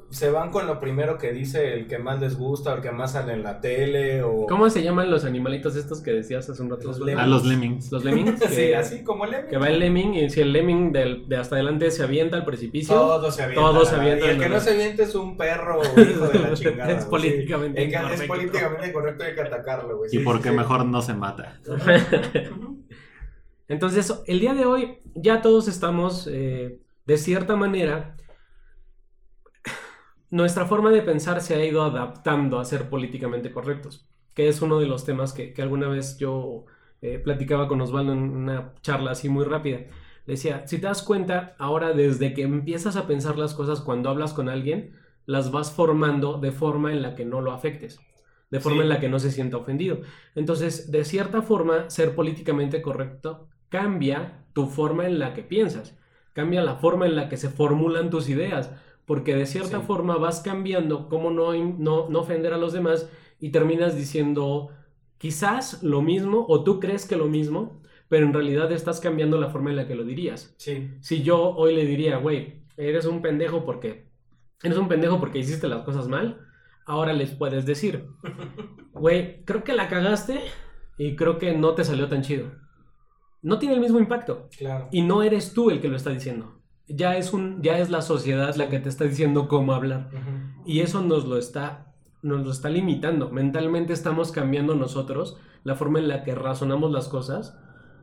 [0.09, 2.91] se van con lo primero que dice el que más les gusta o el que
[2.91, 4.45] más sale en la tele o...
[4.47, 6.87] ¿Cómo se llaman los animalitos estos que decías hace un rato?
[6.87, 7.91] Los A los lemmings.
[7.91, 8.39] Los lemmings.
[8.49, 11.55] Sí, así como el Que va el lemming y si el lemming del- de hasta
[11.55, 12.95] adelante se avienta al precipicio.
[12.95, 13.65] Todos se avientan.
[13.73, 14.59] Todos se avientan, Y el que ¿no?
[14.61, 16.91] se aviente es un perro o hijo de la chingada.
[16.93, 17.09] Es sí.
[17.09, 20.07] políticamente que- Es políticamente correcto y hay que atacarlo, güey.
[20.09, 20.55] ¿Y sí, por sí, qué sí.
[20.55, 21.59] mejor no se mata?
[23.67, 28.15] Entonces, el día de hoy ya todos estamos, eh, de cierta manera,
[30.29, 34.79] nuestra forma de pensar se ha ido adaptando a ser políticamente correctos, que es uno
[34.79, 36.65] de los temas que, que alguna vez yo
[37.01, 39.79] eh, platicaba con Osvaldo en una charla así muy rápida.
[40.25, 44.09] Le decía, si te das cuenta, ahora desde que empiezas a pensar las cosas cuando
[44.09, 44.93] hablas con alguien,
[45.25, 47.99] las vas formando de forma en la que no lo afectes,
[48.49, 48.83] de forma Sí.
[48.83, 50.01] en la que no se sienta ofendido.
[50.35, 55.97] Entonces, de cierta forma, ser políticamente correcto cambia tu forma en la que piensas,
[56.33, 58.71] cambia la forma en la que se formulan tus ideas,
[59.07, 59.85] porque de cierta Sí.
[59.87, 64.69] forma vas cambiando cómo no, no, no ofender a los demás y terminas diciendo
[65.17, 69.49] quizás lo mismo o tú crees que lo mismo, pero en realidad estás cambiando la
[69.49, 70.53] forma en la que lo dirías.
[70.59, 70.91] Sí.
[71.01, 74.05] Si yo hoy le diría, güey, eres un pendejo porque
[74.61, 76.41] eres un pendejo porque hiciste las cosas mal,
[76.85, 78.05] ahora les puedes decir,
[78.93, 80.39] güey, creo que la cagaste
[80.97, 82.51] y creo que no te salió tan chido.
[83.41, 84.89] No tiene el mismo impacto Claro.
[84.91, 86.56] y no eres tú el que lo está diciendo.
[86.87, 90.09] Ya es un ya es la sociedad la que te está diciendo cómo hablar
[90.65, 93.29] y eso nos lo está nos lo está limitando.
[93.29, 97.57] Mentalmente estamos cambiando nosotros la forma en la que razonamos las cosas.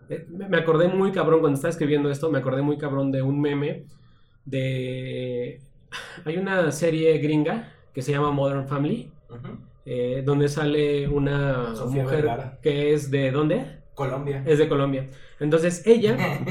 [0.09, 3.41] Eh, me acordé muy cabrón cuando estaba escribiendo esto, me acordé muy cabrón de un
[3.41, 3.87] meme
[4.45, 5.61] de
[6.25, 9.13] hay una serie gringa que se llama Modern Family,
[9.85, 12.59] eh, donde sale una Sofía mujer Vergara.
[12.63, 13.84] que es de ¿dónde?
[13.95, 14.43] Colombia.
[14.47, 15.09] Es de Colombia.
[15.41, 16.13] Entonces ella
[16.45, 16.49] ¿De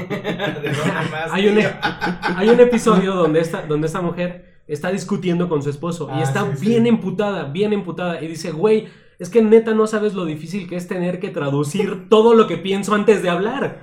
[0.54, 0.70] dónde
[1.10, 1.30] más?
[1.32, 1.58] hay, un,
[2.36, 6.22] hay un episodio donde esta, donde esta mujer está discutiendo con su esposo y Ah,
[6.22, 6.68] está sí, sí.
[6.68, 8.22] bien emputada, bien emputada.
[8.22, 8.88] Y dice, güey,
[9.18, 12.56] es que neta no sabes lo difícil que es tener que traducir todo lo que
[12.56, 13.82] pienso antes de hablar.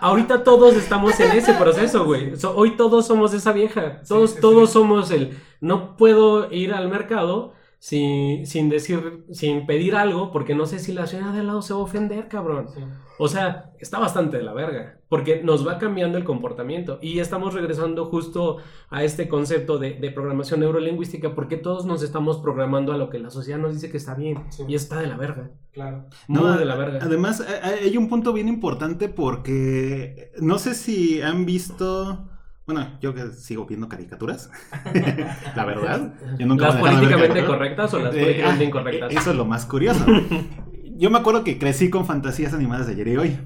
[0.00, 2.36] Ahorita todos estamos en ese proceso, güey.
[2.36, 4.00] So- hoy todos somos esa vieja.
[4.06, 5.38] Todos, todos somos el.
[5.60, 10.92] No puedo ir al mercado sin, sin decir, sin pedir algo, porque no sé si
[10.92, 12.66] la señora de al lado se va a ofender, cabrón.
[12.74, 12.80] Sí.
[13.20, 17.54] O sea, está bastante de la verga, porque nos va cambiando el comportamiento y estamos
[17.54, 18.58] regresando justo
[18.90, 23.18] a este concepto de, de programación neurolingüística, porque todos nos estamos programando a lo que
[23.18, 24.64] la sociedad nos dice que está bien Sí.
[24.68, 26.06] y está de la verga, Claro.
[26.28, 26.98] muy No, de la verga.
[27.02, 32.28] Además, a- a- hay un punto bien importante porque no sé si han visto.
[32.68, 34.50] Bueno, yo que sigo viendo caricaturas.
[35.56, 36.12] la verdad.
[36.38, 39.12] Yo nunca ¿Las políticamente correctas o las Eh, políticamente ah, incorrectas?
[39.12, 40.04] Eso es lo más curioso.
[40.98, 43.38] Yo me acuerdo que crecí con fantasías animadas de ayer y hoy.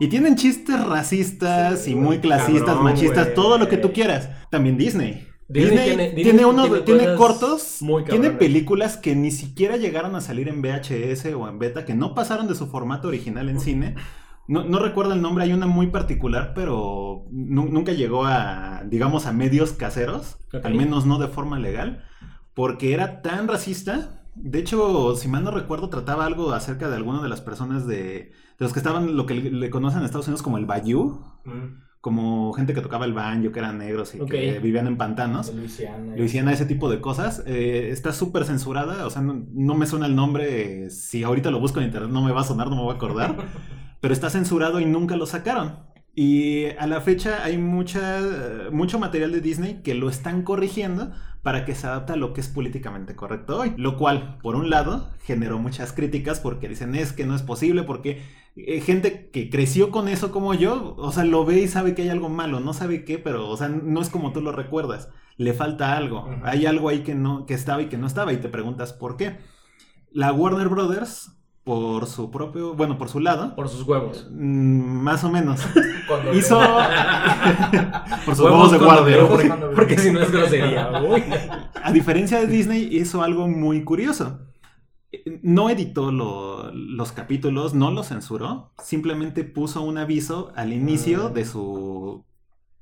[0.00, 4.30] Y tienen chistes racistas Sí, y muy clasistas, cabrón, machistas, todo lo que tú quieras.
[4.50, 5.28] También Disney.
[5.46, 9.30] Disney Disney, tiene- tiene, Disney uno, tiene tiene cosas cortos, muy tiene películas que ni
[9.30, 13.06] siquiera llegaron a salir en VHS o en beta, que no pasaron de su formato
[13.06, 13.94] original en cine.
[14.48, 19.26] No, no recuerdo el nombre, hay una muy particular, pero nu- nunca llegó a, digamos,
[19.26, 20.36] a medios caseros,
[20.68, 22.04] al menos no de forma legal,
[22.54, 24.22] porque era tan racista.
[24.34, 27.96] De hecho, si mal no recuerdo, trataba algo acerca de alguna de las personas de,
[27.96, 31.22] de los que estaban, lo que le, le conocen en Estados Unidos como el Bayou,
[31.44, 31.85] Mm.
[32.06, 35.52] Como gente que tocaba el banjo, que eran negros y que vivían en pantanos.
[35.52, 36.14] Luisiana.
[36.14, 40.06] Luisiana, ese tipo de cosas, eh, está súper censurada, o sea, no, no me suena
[40.06, 42.82] el nombre, si ahorita lo busco en internet no me va a sonar, no me
[42.82, 43.34] voy a acordar,
[44.00, 45.80] pero está censurado y nunca lo sacaron.
[46.18, 48.22] Y a la fecha hay mucha,
[48.72, 51.12] mucho material de Disney que lo están corrigiendo
[51.42, 53.74] para que se adapte a lo que es políticamente correcto hoy.
[53.76, 57.82] Lo cual, por un lado, generó muchas críticas porque dicen es que no es posible,
[57.82, 58.22] porque
[58.56, 62.00] eh, gente que creció con eso como yo, o sea, lo ve y sabe que
[62.00, 65.10] hay algo malo, no sabe qué, pero, o sea, no es como tú lo recuerdas.
[65.36, 66.30] Le falta algo.
[66.44, 69.18] Hay algo ahí que no, que estaba y que no estaba, y te preguntas por
[69.18, 69.36] qué.
[70.10, 71.36] La Warner Brothers,
[71.66, 74.28] por su propio, bueno, por su lado, Por sus huevos.
[74.30, 75.60] mm, más o menos,
[76.06, 76.60] Cuando hizo.
[78.24, 79.16] por sus huevos de con guardia.
[79.24, 79.42] Huevos
[79.74, 80.88] porque, si no es grosería.
[81.82, 84.38] A diferencia de Disney, hizo algo muy curioso.
[85.42, 91.32] No editó lo- los capítulos, no los censuró, simplemente puso un aviso al inicio Mm.
[91.34, 92.24] de su.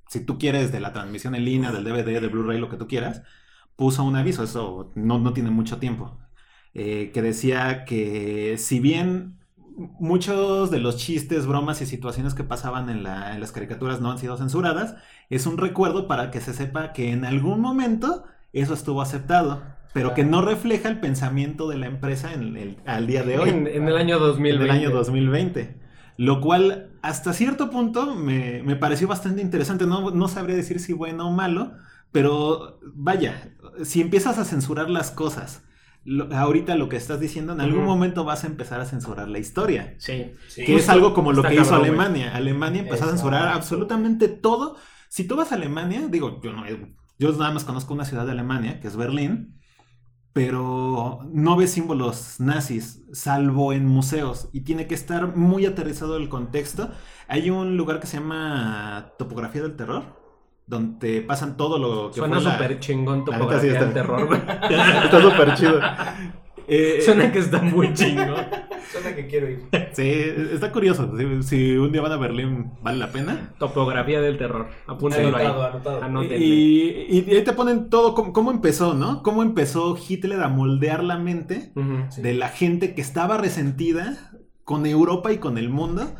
[0.09, 2.87] Si tú quieres, de la transmisión en línea, del DVD, del Blu-ray, lo que tú
[2.87, 3.23] quieras,
[3.77, 6.19] puso un aviso, eso no, no tiene mucho tiempo,
[6.75, 9.39] eh, que decía que si bien
[9.99, 14.11] muchos de los chistes, bromas y situaciones que pasaban en, la- en las caricaturas no
[14.11, 14.97] han sido censuradas,
[15.31, 19.63] es un recuerdo para que se sepa que en algún momento eso estuvo aceptado,
[19.93, 23.51] pero que no refleja el pensamiento de la empresa en el- al día de hoy,
[23.51, 24.19] En, en el año
[24.49, 24.65] en 2020.
[24.65, 25.81] el año 2020.
[26.17, 29.87] Lo cual, hasta cierto punto, me, me pareció bastante interesante.
[29.87, 31.73] No, no sabría decir si bueno o malo,
[32.13, 35.65] pero vaya, si empiezas a censurar las cosas,
[36.05, 39.39] lo- ahorita lo que estás diciendo, en algún momento vas a empezar a censurar la
[39.39, 39.95] historia.
[39.99, 40.33] Sí.
[40.49, 40.65] Sí.
[40.65, 41.89] Que es algo como lo Está que hizo cabrón.
[41.89, 42.35] Alemania.
[42.35, 44.77] Alemania empezó a censurar absolutamente todo.
[45.09, 46.65] Si tú vas a Alemania, digo, yo no,
[47.19, 49.61] yo nada más conozco una ciudad de Alemania, que es Berlín,
[50.33, 56.29] pero no ves símbolos nazis, salvo en museos, y tiene que estar muy aterrizado el
[56.29, 56.91] contexto.
[57.29, 60.24] Hay un lugar que se llama Topografía del Terror,
[60.67, 63.85] donde pasan todo lo que Suena súper chingón sí topografía está.
[63.85, 64.41] del terror, güey.
[65.05, 65.81] Está súper chido.
[66.67, 68.37] Eh, Suena que está muy chingón.
[68.91, 69.69] Suena que quiero ir.
[69.93, 70.11] Sí,
[70.51, 71.13] está curioso.
[71.19, 73.53] Si, si un día van a Berlín, ¿vale la pena?
[73.59, 74.69] Topografía del terror.
[74.87, 75.47] Apúntenlo ahí.
[75.47, 76.25] Anotado.
[76.25, 79.23] Y, y ahí te ponen todo, cómo, cómo empezó, ¿no?
[79.23, 81.73] Cómo empezó Hitler a moldear la mente.
[82.09, 82.23] Sí.
[82.23, 84.31] de la gente que estaba resentida
[84.65, 86.15] con Europa y con el mundo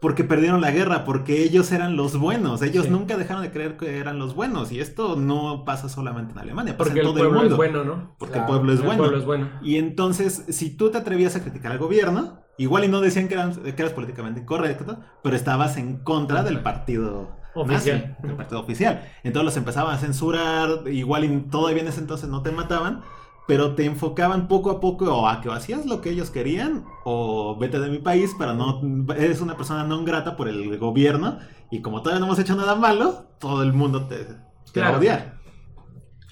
[0.00, 2.60] porque perdieron la guerra, porque ellos eran los buenos.
[2.62, 2.90] Ellos Sí.
[2.90, 4.70] nunca dejaron de creer que eran los buenos.
[4.70, 7.54] Y esto no pasa solamente en Alemania, pasa Porque en el todo el pueblo mundo.
[7.54, 8.14] es bueno, ¿no?
[8.18, 8.98] Porque Claro, el pueblo es el bueno.
[9.02, 9.48] pueblo es bueno.
[9.62, 13.34] Y entonces, si tú te atrevías a criticar al gobierno, igual y no decían que,
[13.34, 18.10] eran- que eras políticamente incorrecto, pero estabas en contra del partido Oficial.
[18.16, 19.02] nazi, del partido oficial.
[19.22, 23.00] Entonces los empezaban a censurar, igual y todavía en ese entonces no te mataban,
[23.46, 27.56] pero te enfocaban poco a poco o a que hacías lo que ellos querían o
[27.58, 28.80] vete de mi país, pero no
[29.14, 31.38] eres una persona no grata por el gobierno
[31.70, 34.26] y como todavía no hemos hecho nada malo, todo el mundo te,
[34.72, 34.98] te va a Claro.
[34.98, 35.34] odiar.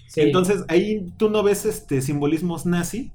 [0.07, 0.21] Sí.
[0.21, 3.13] Entonces ahí tú no ves este simbolismos nazi,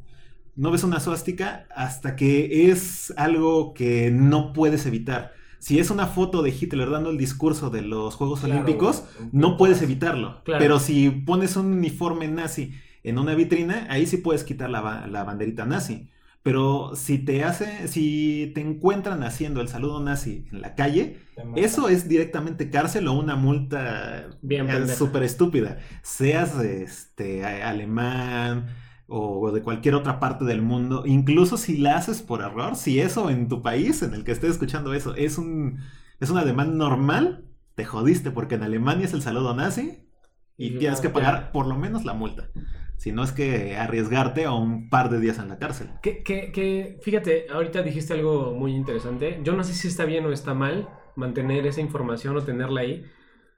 [0.56, 5.34] no ves una suástica hasta que es algo que no puedes evitar.
[5.60, 9.58] Si es una foto de Hitler dando el discurso de los Juegos Claro, Olímpicos, no
[9.58, 10.44] puedes evitarlo.
[10.44, 10.60] Claro.
[10.60, 12.74] Pero si pones un uniforme nazi
[13.10, 16.10] en una vitrina, ahí sí puedes quitar la, la banderita nazi.
[16.44, 21.20] Pero si te hace, si te encuentran haciendo el saludo nazi en la calle,
[21.56, 25.80] eso es directamente cárcel o una multa eh, súper estúpida.
[26.04, 28.68] Seas este, alemán
[29.08, 33.30] o de cualquier otra parte del mundo, incluso si la haces por error, si eso
[33.30, 35.80] en tu país, en el que estés escuchando eso, es un
[36.20, 37.46] es una demanda normal,
[37.76, 40.10] te jodiste porque en Alemania es el saludo nazi
[40.58, 42.50] y tienes que pagar por lo menos la multa.
[42.98, 45.92] Si no es que arriesgarte a un par de días en la cárcel.
[46.02, 49.40] Que, que, que, fíjate, ahorita dijiste algo muy interesante.
[49.44, 53.06] Yo no sé si está bien o está mal mantener esa información o tenerla ahí.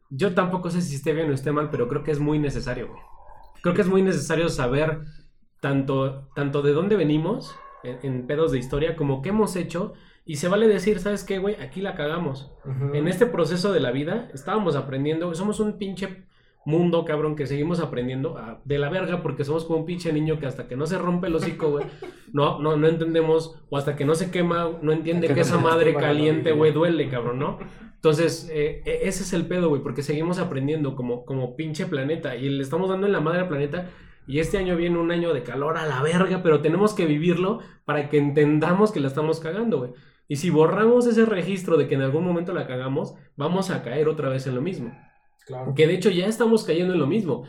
[0.09, 2.89] Yo tampoco sé si esté bien o esté mal, pero creo que es muy necesario,
[2.89, 3.01] güey.
[3.61, 4.99] Creo que es muy necesario saber
[5.61, 9.93] tanto, tanto de dónde venimos en, en pedos de historia como qué hemos hecho.
[10.25, 11.55] Y se vale decir, ¿sabes qué, güey?
[11.55, 12.51] Aquí la cagamos.
[12.65, 12.93] Ujú.
[12.93, 16.25] En este proceso de la vida estábamos aprendiendo, somos un pinche
[16.65, 20.39] mundo, cabrón, que seguimos aprendiendo a- de la verga porque somos como un pinche niño
[20.39, 21.85] que hasta que no se rompe el hocico, güey,
[22.33, 25.93] no, no, no entendemos, o hasta que no se quema, no entiende Que esa madre
[25.95, 27.59] caliente, güey, duele, cabrón, ¿no?
[27.95, 32.35] Entonces, eh, e- ese es el pedo, güey, porque seguimos aprendiendo como, como pinche planeta
[32.35, 33.89] y le estamos dando en la madre al planeta.
[34.27, 37.59] Y este año viene un año de calor a la verga, pero tenemos que vivirlo
[37.83, 39.91] para que entendamos que la estamos cagando, güey.
[40.27, 44.07] Y si borramos ese registro de que en algún momento la cagamos, vamos a caer
[44.07, 44.95] otra vez en lo mismo.
[45.49, 45.73] Claro.
[45.75, 47.43] Que de hecho ya estamos cayendo en lo mismo.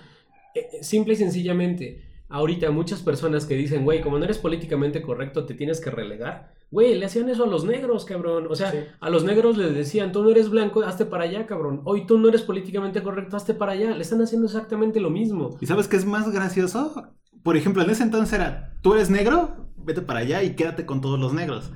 [0.54, 5.00] Eh, eh, simple y sencillamente, ahorita muchas personas que dicen, güey, como no eres políticamente
[5.02, 6.54] correcto, te tienes que relegar.
[6.72, 8.46] Güey, le hacían eso a los negros, cabrón.
[8.48, 8.78] O sea, Sí.
[9.00, 11.82] a los negros les decían, tú no eres blanco, hazte para allá, cabrón.
[11.84, 13.90] Hoy tú no eres políticamente correcto, hazte para allá.
[13.90, 15.58] Le están haciendo exactamente lo mismo.
[15.60, 17.12] ¿Y sabes qué es más gracioso?
[17.42, 21.00] Por ejemplo, en ese entonces era, tú eres negro, vete para allá y quédate con
[21.00, 21.70] todos los negros.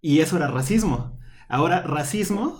[0.00, 1.18] Y eso era racismo.
[1.48, 2.58] Ahora, racismo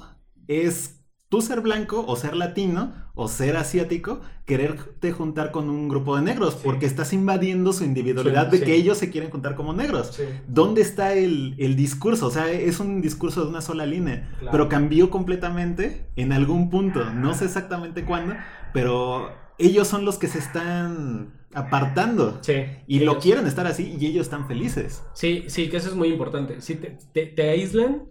[0.49, 1.02] es
[1.33, 6.21] tú ser blanco o ser latino o ser asiático, quererte juntar con un grupo de
[6.23, 6.61] negros, Sí.
[6.63, 8.65] porque estás invadiendo su individualidad Sí, de sí.
[8.65, 10.21] que ellos se quieren juntar como negros.
[10.47, 12.27] ¿Dónde está el, el discurso?
[12.27, 14.53] O sea, es un discurso de una sola línea, Claro.
[14.53, 17.03] pero cambió completamente en algún punto.
[17.15, 18.35] No sé exactamente cuándo,
[18.75, 22.39] pero ellos son los que se están apartando.
[22.43, 22.65] Sí.
[22.87, 25.03] Y lo quieren estar así y ellos están felices.
[25.15, 26.61] Sí, sí, que eso es muy importante.
[26.61, 28.03] Si te, te- te aíslan,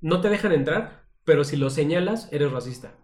[0.00, 2.94] no te dejan entrar, pero si lo señalas, eres racista.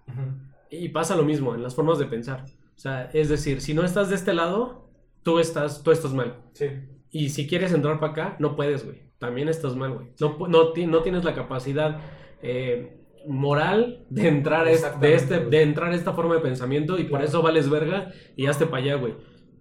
[0.71, 2.45] Y pasa lo mismo en las formas de pensar.
[2.45, 4.89] O sea, es decir, si no estás de este lado,
[5.23, 6.37] tú estás, tú estás mal.
[6.53, 6.67] Sí.
[7.11, 9.11] Y si quieres entrar para acá, no puedes, güey.
[9.19, 10.07] También estás mal, güey.
[10.21, 12.01] No, no, no tienes la capacidad
[12.43, 12.97] eh,
[13.27, 17.05] moral de entrar, a este- de, este, de entrar a esta forma de pensamiento y
[17.05, 19.15] por eso vales verga y hazte para allá, güey.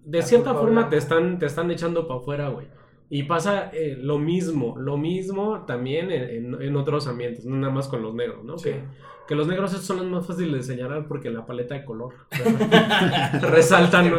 [0.04, 2.68] De La cierta forma te están, te están echando para afuera, güey.
[3.12, 7.72] Y pasa eh, lo mismo, lo mismo también en, en- en otros ambientes, no nada
[7.72, 8.56] más con los negros, ¿no?
[8.56, 8.70] Sí.
[8.70, 8.80] Que,
[9.26, 12.14] que los negros son los más fáciles de señalar porque la paleta de color
[13.42, 14.12] resaltan.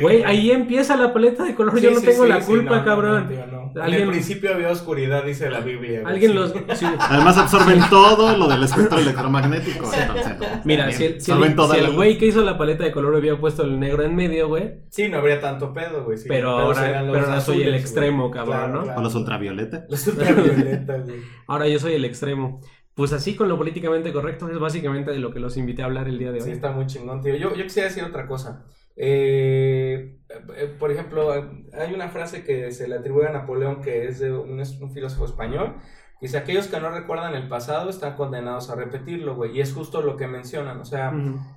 [0.00, 3.24] Güey, ahí empieza la paleta de color, yo no sí, tengo la culpa, cabrón.
[3.24, 3.61] no, tío, no.
[3.74, 6.02] En Alguien- el principio había oscuridad, dice la Biblia.
[6.04, 6.36] Alguien sí.
[6.36, 6.52] los...
[6.78, 6.86] sí.
[6.98, 9.90] Además absorben todo lo del espectro electromagnético.
[9.92, 13.38] entonces, Mira, también si el, si el- güey que hizo la paleta de color hubiera
[13.38, 16.18] puesto el negro en medio, güey, Sí, no habría tanto pedo, güey.
[16.18, 18.32] sí, pero ahora, pero ahora soy el extremo, güey.
[18.34, 18.82] cabrón, Claro, ¿no?
[18.84, 19.00] claro.
[19.00, 19.84] O los ultravioleta.
[19.90, 21.20] Los ultravioletas, güey.
[21.46, 22.60] Ahora yo soy el extremo.
[22.94, 26.08] Pues así con lo políticamente correcto es básicamente de lo que los invité a hablar
[26.08, 26.44] el día de hoy.
[26.44, 27.34] Sí, está muy chingón, tío.
[27.36, 28.64] Yo, yo quisiera decir otra cosa.
[28.96, 30.18] Eh,
[30.56, 31.32] eh, por ejemplo,
[31.72, 34.92] hay una frase que se le atribuye a Napoleón, que es de un, es un
[34.92, 35.76] filósofo español,
[36.22, 39.56] Dice, aquellos que no recuerdan el pasado están condenados a repetirlo, güey.
[39.56, 40.80] Y es justo lo que mencionan.
[40.80, 41.12] O sea,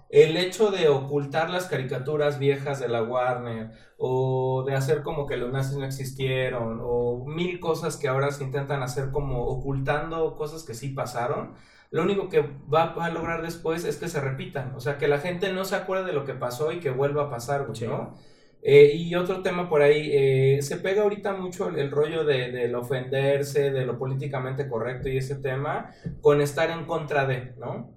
[0.09, 3.69] el hecho de ocultar las caricaturas viejas de la Warner
[3.99, 8.43] o de hacer como que los nazis no existieron o mil cosas que ahora se
[8.43, 11.53] intentan hacer como ocultando cosas que sí pasaron,
[11.95, 12.41] lo único que
[12.73, 15.77] va a lograr después es que se repitan, o sea, que la gente no se
[15.77, 17.87] acuerde de lo que pasó y que vuelva a pasar, güey, Sí.
[17.87, 18.15] ¿no?
[18.61, 22.51] Eh, y otro tema por ahí, eh, se pega ahorita mucho el, el rollo de,
[22.51, 27.95] del ofenderse, de lo políticamente correcto y ese tema, con estar en contra de, ¿no?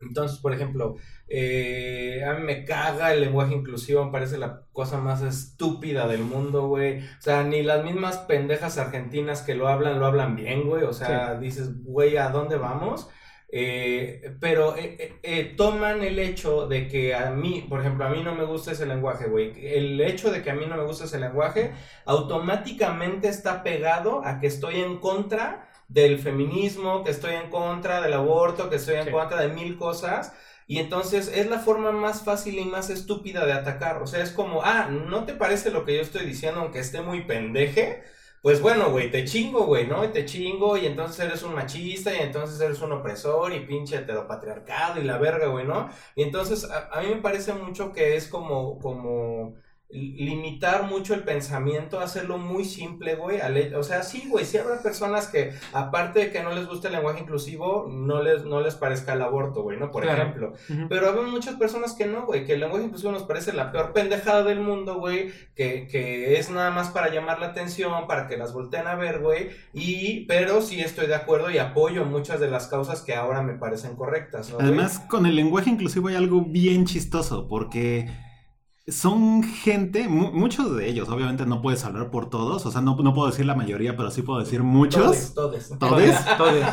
[0.00, 0.96] Entonces, por ejemplo,
[1.28, 6.22] eh, a mí me caga el lenguaje inclusivo, me parece la cosa más estúpida del
[6.22, 7.00] mundo, güey.
[7.00, 10.82] O sea, ni las mismas pendejas argentinas que lo hablan, lo hablan bien, güey.
[10.84, 13.08] O sea, dices, güey, ¿a dónde vamos?
[13.50, 18.10] Eh, pero eh, eh, eh, toman el hecho de que a mí, por ejemplo, a
[18.10, 19.52] mí no me gusta ese lenguaje, güey.
[19.74, 21.72] El hecho de que a mí no me gusta ese lenguaje
[22.04, 28.12] automáticamente está pegado a que estoy en contra del feminismo, que estoy en contra del
[28.12, 29.10] aborto, que estoy en Sí.
[29.10, 30.34] contra de mil cosas.
[30.66, 34.02] Y entonces es la forma más fácil y más estúpida de atacar.
[34.02, 37.00] O sea, es como, ah, ¿no te parece lo que yo estoy diciendo aunque esté
[37.00, 38.02] muy pendeje?
[38.42, 40.04] Pues bueno, güey, te chingo, güey, ¿no?
[40.04, 43.96] Y te chingo y entonces eres un machista y entonces eres un opresor y pinche
[43.96, 45.88] heteropatriarcado y la verga, güey, ¿no?
[46.14, 49.56] Y entonces a, a mí me parece mucho que es como, como
[49.90, 53.40] limitar mucho el pensamiento, hacerlo muy simple, güey.
[53.74, 56.94] O sea, sí, güey, sí habrá personas que, aparte de que no les guste el
[56.94, 59.90] lenguaje inclusivo, no les, no les parezca el aborto, güey, ¿no?
[59.90, 60.22] Por Claro.
[60.22, 60.52] ejemplo.
[60.90, 63.92] Pero hay muchas personas que no, güey, que el lenguaje inclusivo nos parece la peor
[63.94, 68.36] pendejada del mundo, güey, que, que es nada más para llamar la atención, para que
[68.36, 72.50] las volteen a ver, güey, y, pero sí estoy de acuerdo y apoyo muchas de
[72.50, 74.58] las causas que ahora me parecen correctas, ¿no?
[74.60, 78.08] Además, con el lenguaje inclusivo hay algo bien chistoso, porque
[78.90, 82.96] son gente, mu- muchos de ellos, obviamente no puedes hablar por todos, o sea, no,
[82.96, 85.34] no puedo decir la mayoría, pero sí puedo decir muchos.
[85.34, 85.78] Todes, todes.
[85.78, 86.16] ¿Todes?
[86.38, 86.64] Todos.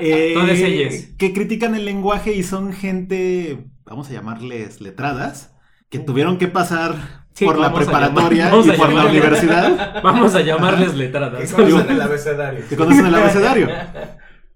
[0.00, 1.08] eh, Todas ellas.
[1.18, 5.54] Que critican el lenguaje y son gente, vamos a llamarles letradas,
[5.90, 10.40] que tuvieron que pasar Sí, por la preparatoria llamar- y por la universidad Vamos a
[10.42, 11.52] llamarles Que letradas.
[11.52, 12.60] conocen el abecedario.
[12.68, 13.68] que conocen el abecedario.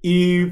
[0.00, 0.46] Y,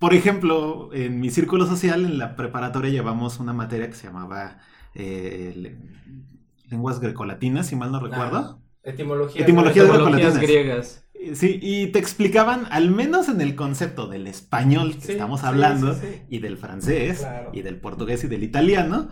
[0.00, 4.58] por ejemplo, en mi círculo social, en la preparatoria llevamos una materia que se llamaba
[4.94, 5.76] eh, le-
[6.70, 8.60] lenguas grecolatinas, si mal no recuerdo.
[8.82, 9.42] Etimología.
[9.42, 11.00] Etimología de Etimologías griegas.
[11.14, 15.42] Eh, Sí, y te explicaban, al menos en el concepto del español que Sí, estamos
[15.42, 16.22] hablando, sí, sí.
[16.28, 17.50] y del francés, Claro.
[17.54, 19.08] y del portugués y del italiano,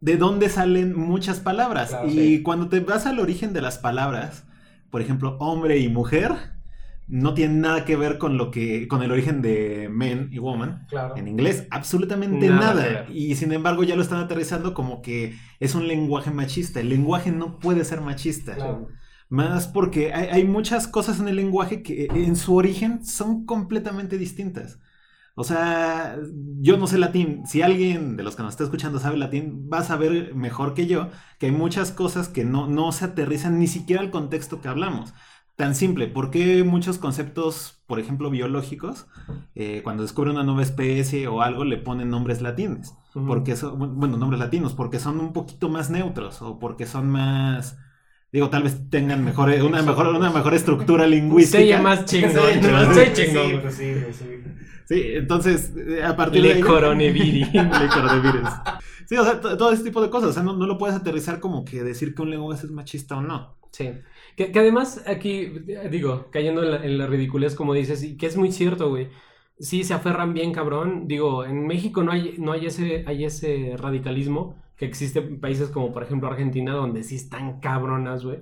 [0.00, 1.90] de dónde salen muchas palabras.
[1.90, 4.44] Claro, y cuando te vas al origen de las palabras,
[4.90, 6.32] por ejemplo, hombre y mujer,
[7.08, 10.86] no tienen nada que ver con lo que, con el origen de men y woman.
[10.88, 11.16] Claro.
[11.16, 13.06] En inglés, absolutamente Nada.
[13.12, 16.80] Y sin embargo, ya lo están aterrizando como que es un lenguaje machista.
[16.80, 18.54] El lenguaje no puede ser machista.
[18.54, 18.88] Claro.
[19.28, 24.18] Más porque hay, hay muchas cosas en el lenguaje que en su origen son completamente
[24.18, 24.80] distintas.
[25.38, 26.16] O sea,
[26.60, 27.42] yo no sé latín.
[27.46, 30.86] Si alguien de los que nos está escuchando sabe latín, va a saber mejor que
[30.86, 34.68] yo que hay muchas cosas que no, no se aterrizan ni siquiera al contexto que
[34.68, 35.12] hablamos.
[35.56, 39.06] Tan simple, ¿por qué muchos conceptos, por ejemplo, biológicos,
[39.54, 42.94] eh, cuando descubren una nueva especie o algo, le ponen nombres latines?
[43.26, 47.78] Porque son, bueno, nombres latinos, porque son un poquito más neutros o porque son más,
[48.30, 51.58] digo, tal vez tengan mejor, una, mejor, una mejor estructura lingüística.
[51.58, 52.32] Se llama más chingón.
[52.34, 52.94] Sí, ¿no?
[52.94, 53.60] sí, Soy sí, chingón.
[53.62, 54.26] pues sí, pues sí.
[54.88, 56.60] Sí, entonces, eh, a partir de Le ahí...
[56.60, 57.52] coronavirus.
[57.54, 58.48] Le coronavirus.
[59.08, 60.94] Sí, o sea, to- todo ese tipo de cosas, o sea, no, no lo puedes
[60.96, 63.56] aterrizar como que decir que un lenguaje es machista o no.
[63.72, 63.90] Sí.
[64.36, 65.46] Que, además aquí,
[65.90, 69.08] digo, cayendo en la, en la ridiculez como dices, y que es muy cierto, güey.
[69.58, 71.08] Sí, se aferran bien, cabrón.
[71.08, 75.70] Digo, en México no hay, no hay ese, hay ese radicalismo que existe en países
[75.70, 78.40] como, por ejemplo, Argentina, donde sí están cabronas, güey.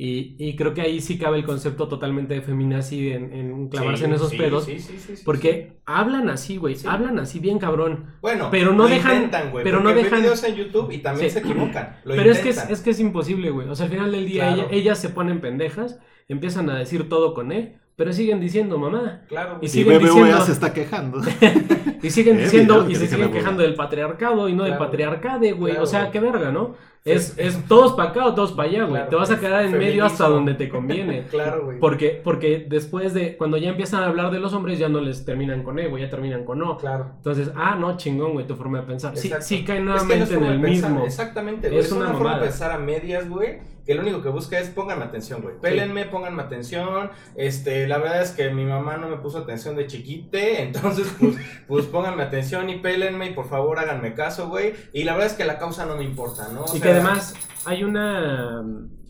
[0.00, 3.98] Y, y creo que ahí sí cabe el concepto totalmente de feminazi en, en clavarse
[3.98, 4.64] Sí, en esos sí, pedos.
[4.64, 6.76] sí, sí, sí, sí, Porque hablan así, güey.
[6.76, 6.86] Sí.
[6.88, 8.14] Hablan así bien, cabrón.
[8.22, 11.28] Bueno, Pero no lo dejan- intentan, güey, pero no dejan- videos en YouTube y también
[11.28, 11.34] Sí.
[11.34, 11.96] se equivocan.
[12.04, 12.72] Lo Pero es que es, intentan.
[12.74, 13.68] es que es imposible, güey.
[13.68, 14.68] O sea, al final del día Claro.
[14.70, 19.22] ella- ellas se ponen pendejas, empiezan a decir todo con E, pero siguen diciendo mamá.
[19.28, 21.20] Claro, Y Y siguen BBVA diciendo- se está quejando.
[22.00, 24.84] Y siguen Eh, diciendo, y se siguen quejando del patriarcado y no del Claro.
[24.86, 25.72] patriarcade, güey.
[25.72, 26.76] Claro, o sea, qué verga, ¿no?
[27.04, 27.10] Sí.
[27.10, 28.92] Es, es todos para acá o todos para allá, güey.
[28.92, 29.08] Claro.
[29.10, 31.24] Te vas a quedar en medio hasta donde te conviene.
[31.30, 31.80] Claro, güey.
[31.80, 35.24] Porque, porque después de, cuando ya empiezan a hablar de los hombres, ya no les
[35.24, 36.76] terminan con E, güey, ya terminan con O.
[36.76, 37.10] Claro.
[37.16, 39.16] Entonces, ah, no, chingón, güey, tu forma de pensar.
[39.16, 39.46] Sí, Exacto.
[39.46, 41.04] sí cae Es que no nuevamente es en el mismo.
[41.04, 41.80] Exactamente, güey.
[41.80, 43.58] Es Es, una una, forma de pensar a medias, güey.
[43.88, 45.58] Que lo único que busca es pónganme atención, güey.
[45.60, 47.10] Pélenme, pónganme atención.
[47.34, 50.62] Este, la verdad es que mi mamá no me puso atención de chiquite.
[50.64, 51.36] Entonces, pues,
[51.66, 54.74] pues pónganme atención y pélenme y por favor háganme caso, güey.
[54.92, 56.68] Y la verdad es que la causa no me importa, ¿no?
[56.72, 57.34] O Y sea, que además
[57.64, 58.62] hay una.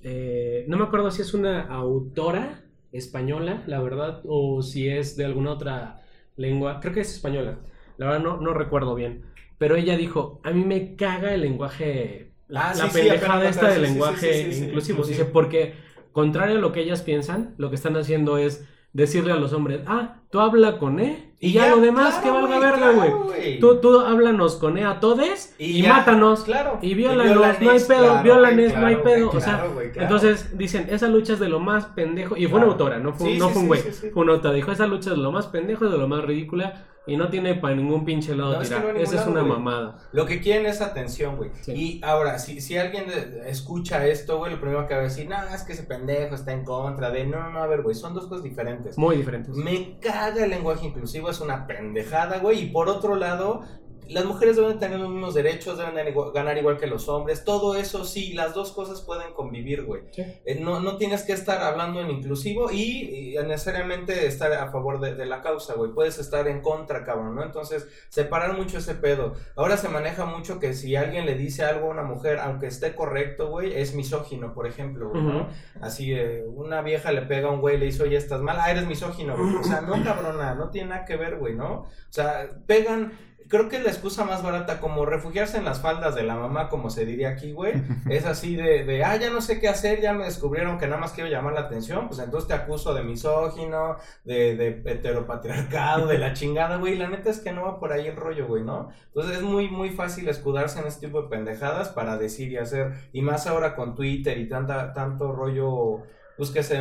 [0.02, 5.24] eh, no me acuerdo si es una autora española, la verdad, o si es de
[5.24, 6.02] alguna otra
[6.36, 6.80] lengua.
[6.80, 7.58] Creo que es española.
[7.96, 9.24] La verdad no, no recuerdo bien.
[9.58, 13.34] Pero ella dijo, a mí me caga el lenguaje, la, Ah, la sí, sí, pendejada
[13.34, 15.04] apenas esta del sí, sí, lenguaje sí, sí, sí, inclusivo.
[15.04, 15.10] sí.
[15.12, 15.74] Dice, porque
[16.12, 19.80] contrario a lo que ellas piensan, lo que están haciendo es decirle a los hombres,
[19.86, 23.10] ah, tú habla con E y, ya, lo demás claro, que valga verga, güey.
[23.10, 23.58] claro.
[23.60, 26.42] Tú, tú háblanos con E a todes y, ya, mátanos.
[26.42, 26.78] Claro.
[26.82, 29.30] Y viólanos, no hay pedo, claro, violanes, no hay pedo.
[29.30, 32.36] o sea, entonces dicen, esa lucha es de lo más pendejo.
[32.36, 33.80] Y fue una autora, no fue, Sí, no sí, fue un sí, güey.
[33.82, 34.10] sí, sí.
[34.10, 34.54] Fue una autora.
[34.54, 36.86] Dijo, esa lucha es de lo más pendejo y de lo más ridícula.
[37.08, 38.94] Y no tiene para ningún pinche lado No, es que tirar.
[38.94, 39.52] no Esa es una güey.
[39.52, 39.96] mamada.
[40.12, 41.50] Lo que quieren es atención, güey.
[41.62, 41.72] Sí.
[41.72, 43.06] Y ahora, si, si alguien
[43.46, 46.52] escucha esto, güey, lo primero que va a decir, no, es que ese pendejo está
[46.52, 47.26] en contra de.
[47.26, 48.96] No, no, no, a ver, güey, son dos cosas diferentes.
[48.98, 49.54] Muy diferentes.
[49.56, 52.64] Me caga el lenguaje inclusivo, es una pendejada, güey.
[52.64, 53.62] Y por otro lado,
[54.08, 57.44] las mujeres deben tener los mismos derechos, deben de ganar igual que los hombres.
[57.44, 60.02] Todo eso sí, las dos cosas pueden convivir, güey.
[60.12, 60.22] Sí.
[60.44, 65.00] Eh, no, no tienes que estar hablando en inclusivo y, y necesariamente estar a favor
[65.00, 65.92] de, de la causa, güey.
[65.92, 67.42] Puedes estar en contra, cabrón, ¿no?
[67.42, 69.34] Entonces, separar mucho ese pedo.
[69.56, 72.94] Ahora se maneja mucho que si alguien le dice algo a una mujer, aunque esté
[72.94, 75.48] correcto, güey, es misógino, por ejemplo, güey, ¿no?
[75.80, 78.58] Así, eh, una vieja le pega a un güey y le dice, oye, estás mal,
[78.60, 79.56] ah, eres misógino, güey.
[79.56, 81.82] O sea, no, cabrona, no tiene nada que ver, güey, ¿no?
[81.82, 83.12] O sea, pegan,
[83.48, 86.68] creo que es la excusa más barata, como refugiarse en las faldas de la mamá,
[86.68, 87.74] como se diría aquí, güey.
[88.08, 91.00] Es así de, de, ah, ya no sé qué hacer, ya me descubrieron que nada
[91.00, 96.18] más quiero llamar la atención, pues entonces te acuso de misógino, de, de heteropatriarcado, de
[96.18, 96.96] la chingada, güey.
[96.96, 98.90] La neta es que no va por ahí el rollo, güey, ¿no?
[99.06, 102.92] Entonces es muy, muy fácil escudarse en este tipo de pendejadas para decir y hacer.
[103.12, 106.02] Y más ahora con Twitter y tanta, tanto rollo,
[106.38, 106.76] pues que se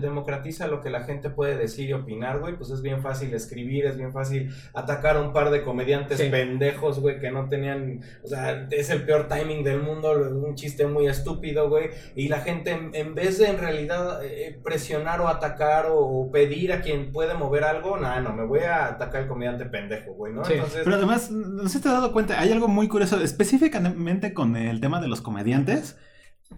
[0.00, 2.56] democratiza lo que la gente puede decir y opinar, güey.
[2.56, 6.28] Pues es bien fácil escribir, es bien fácil atacar a un par de comediantes Sí.
[6.30, 10.86] pendejos, güey, que no tenían, o sea, es el peor timing del mundo, un chiste
[10.86, 11.90] muy estúpido, güey.
[12.16, 16.30] Y la gente, en, en vez de en realidad eh, presionar o atacar o, o
[16.32, 20.14] pedir a quien puede mover algo, nada, no, me voy a atacar al comediante pendejo,
[20.14, 20.44] güey, ¿no?
[20.44, 20.54] Sí.
[20.54, 24.32] Entonces, Pero además, no sé si te has dado cuenta, hay algo muy curioso, específicamente
[24.32, 25.96] con el tema de los comediantes.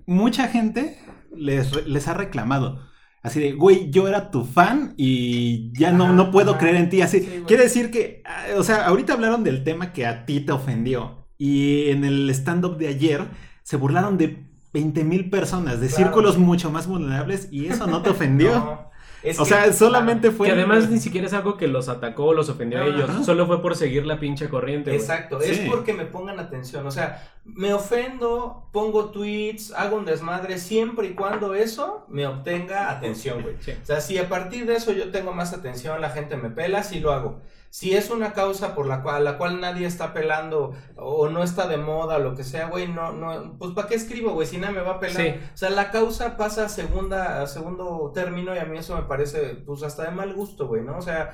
[0.06, 0.98] Mucha gente
[1.36, 2.80] les, les ha reclamado.
[3.22, 7.02] Así de, güey, yo era tu fan y ya no, no puedo creer en ti.
[7.02, 10.40] Así, Sí, quiere decir que, ah, o sea, ahorita hablaron del tema que a ti
[10.40, 11.28] te ofendió.
[11.36, 13.22] Y en el stand-up de ayer
[13.62, 16.04] se burlaron de 20 mil personas, de Claro.
[16.04, 18.54] círculos mucho más vulnerables, y eso no te ofendió.
[18.54, 18.89] no,
[19.22, 20.46] es o que- sea, solamente fue.
[20.48, 23.08] Que además ni siquiera es algo que los atacó o los ofendió a ellos.
[23.10, 23.24] ajá.
[23.24, 25.00] Solo fue por seguir la pinche corriente, güey.
[25.00, 26.86] Exacto, es porque me pongan atención.
[26.86, 32.90] O sea, me ofendo, pongo tweets, hago un desmadre siempre y cuando eso me obtenga
[32.90, 33.56] atención, güey.
[33.60, 33.72] Sí.
[33.82, 36.82] O sea, si a partir de eso yo tengo más atención, la gente me pela,
[36.82, 37.40] sí lo hago.
[37.72, 41.68] Si es una causa por la cual, la cual nadie está pelando o no está
[41.68, 44.46] de moda o lo que sea, güey, no, no, pues ¿para qué escribo, güey?
[44.48, 45.22] Si nadie me va a pelar.
[45.22, 45.34] Sí.
[45.54, 49.02] O sea, la causa pasa a segunda, a segundo término y a mí eso me
[49.02, 50.98] parece, pues hasta de mal gusto, güey, ¿no?
[50.98, 51.30] O sea,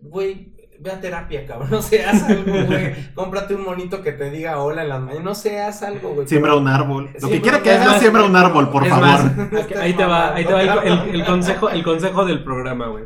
[0.00, 2.94] güey, ve a terapia, cabrón, no sé, haz algo, güey.
[3.14, 6.26] Cómprate un monito que te diga hola en las mañanas, no sé, haz algo, güey.
[6.26, 7.10] Siembra un árbol.
[7.20, 9.30] Lo que quiera que hagas, más- siembra un árbol, por favor.
[9.80, 13.04] ahí te va, ahí te va el consejo, el consejo del programa, güey.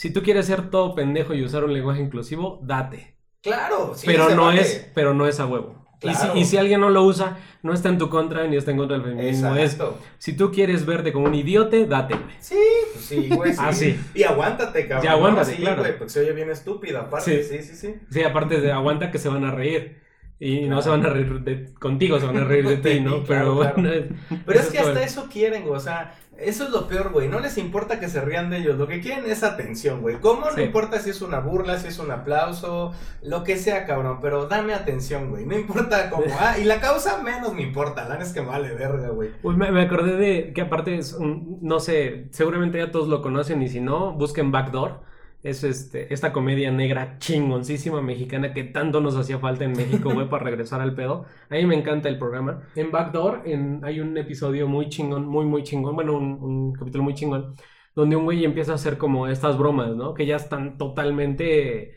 [0.00, 3.16] Si tú quieres ser todo pendejo y usar un lenguaje inclusivo, date.
[3.42, 4.60] Claro, sí, pero no vale.
[4.60, 5.88] es, pero no es a huevo.
[6.00, 6.34] Y, Claro.
[6.34, 8.76] si, y si alguien no lo usa, no está en tu contra ni está en
[8.76, 9.56] contra del feminismo.
[9.56, 9.98] Es, Exacto.
[10.18, 12.36] si tú quieres verte como un idiote, date, güey.
[12.38, 12.54] Sí,
[12.92, 13.52] pues sí, güey.
[13.52, 13.58] Sí.
[13.60, 14.00] Ah, sí.
[14.14, 15.04] Y aguántate, cabrón.
[15.04, 15.56] Y aguántate, ¿no?
[15.56, 15.82] Sí, claro.
[15.82, 17.42] güey, porque se oye bien estúpido, aparte.
[17.42, 17.58] Sí.
[17.58, 17.94] Sí, sí, sí.
[18.08, 19.98] Sí, aparte de aguanta que se van a reír.
[20.38, 20.82] Y no Claro.
[20.82, 23.24] se van a reír de, contigo, se van a reír de ti, ¿no?
[23.24, 23.90] Pero bueno.
[23.92, 24.04] es-
[24.46, 25.74] Pero es que hasta eso quieren, güey.
[25.74, 27.28] O sea, eso es lo peor, güey.
[27.28, 28.78] No les importa que se rían de ellos.
[28.78, 30.16] Lo que quieren es atención, güey.
[30.20, 30.46] ¿Cómo?
[30.46, 30.62] No Sí.
[30.62, 34.18] importa si es una burla, si es un aplauso, lo que sea, cabrón.
[34.22, 35.44] Pero dame atención, güey.
[35.46, 36.24] No importa cómo.
[36.38, 38.08] Ah, y la causa menos me importa.
[38.08, 39.30] La es que vale verga, güey.
[39.42, 43.20] Uy, me, me acordé de que aparte es un- no sé, seguramente ya todos lo
[43.22, 45.00] conocen y si no, busquen Backdoor.
[45.42, 50.28] Es este, esta comedia negra chingoncísima mexicana que tanto nos hacía falta en México, güey,
[50.30, 51.26] para regresar al pedo.
[51.48, 52.62] A mí me encanta el programa.
[52.74, 57.04] En Backdoor en, hay un episodio muy chingón, muy, muy chingón, bueno, un, un capítulo
[57.04, 57.54] muy chingón,
[57.94, 60.12] donde un güey empieza a hacer como estas bromas, ¿no?
[60.14, 61.94] Que ya están totalmente...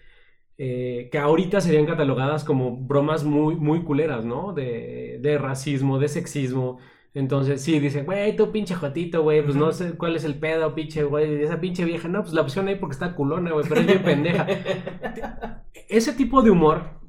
[0.58, 4.54] eh, que ahorita serían catalogadas como bromas muy, muy culeras, ¿no?
[4.54, 6.80] De, de racismo, de sexismo.
[7.14, 9.74] Entonces, sí, dice, güey, tú pinche jotito, güey, pues no Ujú.
[9.74, 12.76] sé cuál es el pedo, pinche, güey, esa pinche vieja, no, pues la pusieron ahí
[12.76, 14.47] porque está culona, güey, pero es bien pendeja.
[15.89, 17.01] Ese tipo de humor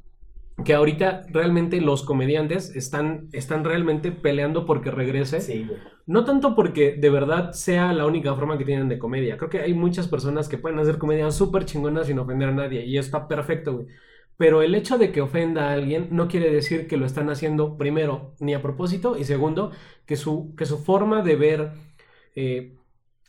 [0.64, 5.40] que ahorita realmente los comediantes están, están realmente peleando porque regrese.
[5.40, 5.80] Sí, güey.
[6.06, 9.36] No tanto porque de verdad sea la única forma que tienen de comedia.
[9.36, 12.84] Creo que hay muchas personas que pueden hacer comedia súper chingonas sin ofender a nadie.
[12.84, 13.86] Y está perfecto, güey.
[14.36, 17.76] Pero el hecho de que ofenda a alguien no quiere decir que lo están haciendo,
[17.76, 19.16] primero, ni a propósito.
[19.16, 19.70] Y segundo,
[20.06, 21.72] que su, que su forma de ver
[22.34, 22.76] eh,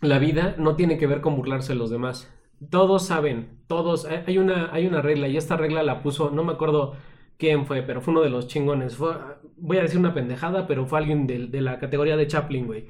[0.02, 2.32] la vida no tiene que ver con burlarse de los demás.
[2.70, 6.54] Todos saben, todos, hay una, hay una regla y esta regla la puso, no me
[6.54, 6.96] acuerdo
[7.38, 8.98] quién fue, pero fue uno de los chingones.
[8.98, 12.88] Voy a decir una pendejada, pero fue alguien de, de la categoría de Chaplin, güey.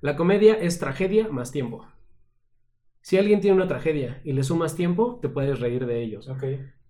[0.00, 1.86] La comedia es tragedia más tiempo.
[3.00, 6.28] Si alguien tiene una tragedia y le sumas tiempo, te puedes reír de ellos.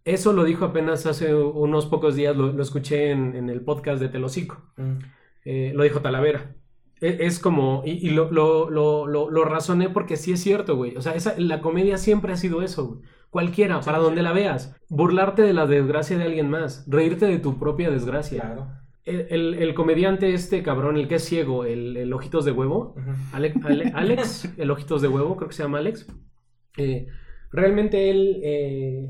[0.05, 4.01] Eso lo dijo apenas hace unos pocos días, lo, lo escuché en, en el podcast
[4.03, 4.63] de Telocico.
[4.77, 4.99] Mm.
[5.47, 6.55] Eh, lo dijo Talavera.
[7.01, 10.77] E- Es como, y, y lo, lo, lo, lo, lo razoné porque sí es cierto,
[10.77, 10.97] güey.
[10.97, 13.01] O sea, esa, la comedia siempre ha sido eso, güey.
[13.31, 14.77] Cualquiera, para donde la veas.
[14.91, 16.85] Burlarte de la desgracia de alguien más.
[16.87, 18.43] Reírte de tu propia desgracia.
[18.43, 18.69] Claro.
[19.05, 22.95] El, el- el comediante este cabrón, el que es ciego, el, el ojitos de huevo.
[22.97, 23.11] Ujú.
[23.33, 26.07] Ale- Ale- Alex, el ojitos de huevo, creo que se llama Alex.
[26.77, 27.07] Eh,
[27.51, 28.41] realmente él...
[28.45, 29.09] eh,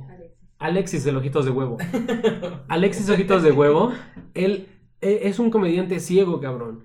[0.64, 1.76] Alexis el ojitos de huevo.
[2.68, 3.92] Alexis ojitos de huevo,
[4.32, 4.68] él
[5.02, 6.84] e- es un comediante ciego, cabrón.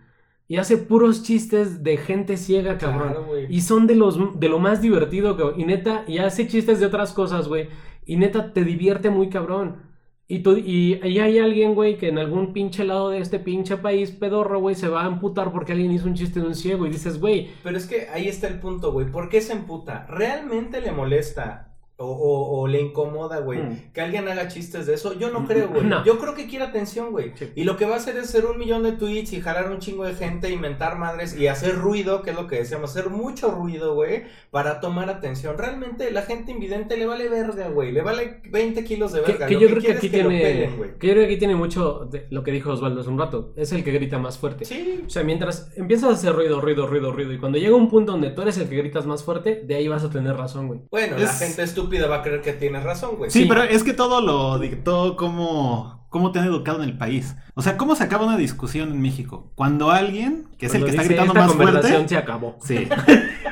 [0.49, 3.09] Y hace puros chistes de gente ciega, cabrón.
[3.09, 3.39] Claro.
[3.49, 5.59] Y son de los de lo más divertido, cabrón.
[5.61, 7.69] Y neta, y hace chistes de otras cosas, güey.
[8.05, 9.87] Y neta, te divierte muy cabrón.
[10.27, 13.77] Y, tú, y, y hay alguien, güey, que en algún pinche lado de este pinche
[13.77, 16.85] país pedorro, güey, se va a amputar porque alguien hizo un chiste de un ciego.
[16.85, 19.09] Y dices, güey, Pero es que ahí está el punto, güey.
[19.09, 20.05] ¿Por qué se emputa?
[20.09, 21.68] ¿Realmente le molesta
[21.99, 23.59] o, o- o le incomoda, güey?
[23.59, 23.91] Mm.
[23.93, 25.13] Que alguien haga chistes de eso.
[25.19, 25.83] Yo no creo, güey.
[25.83, 26.03] No.
[26.05, 27.33] Yo creo que quiere atención, güey.
[27.35, 27.51] Sí.
[27.55, 29.79] Y lo que va a hacer es hacer un millón de tweets y jalar un
[29.79, 33.51] chingo de gente, inventar madres y hacer ruido, que es lo que decíamos, hacer mucho
[33.51, 35.57] ruido, güey, para tomar atención.
[35.57, 37.91] Realmente la gente invidente le vale verga, güey.
[37.91, 39.47] Le vale 20 kilos de Que, verga.
[39.47, 40.39] que Lo yo creo que aquí que tiene.
[40.41, 43.19] pelen, que yo creo que aquí tiene mucho de lo que dijo Osvaldo hace un
[43.19, 43.53] rato.
[43.55, 44.65] Es el que grita más fuerte.
[44.65, 45.03] Sí.
[45.05, 48.11] O sea, mientras empiezas a hacer ruido, ruido, ruido, ruido, y cuando llega un punto
[48.13, 50.79] donde tú eres el que gritas más fuerte, de ahí vas a tener razón, güey.
[50.89, 53.31] Bueno, la gente estúpida va a creer que tienes razón, güey.
[53.31, 53.45] Sí, Sí.
[53.47, 57.35] pero es que todo lo dictó cómo, cómo te han educado en el país.
[57.55, 59.51] O sea, ¿cómo se acaba una discusión en México?
[59.55, 62.07] Cuando alguien, que es el que está gritando "Esta más conversación fuerte...
[62.09, 62.57] se acabó.
[62.61, 62.87] Sí.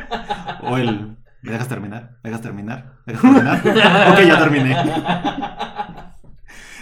[0.64, 1.18] o el...
[1.42, 2.18] ¿Me dejas terminar?
[2.24, 2.94] ¿Me dejas terminar?
[3.06, 3.62] ¿Me dejas terminar?
[4.14, 4.76] ok, ya terminé.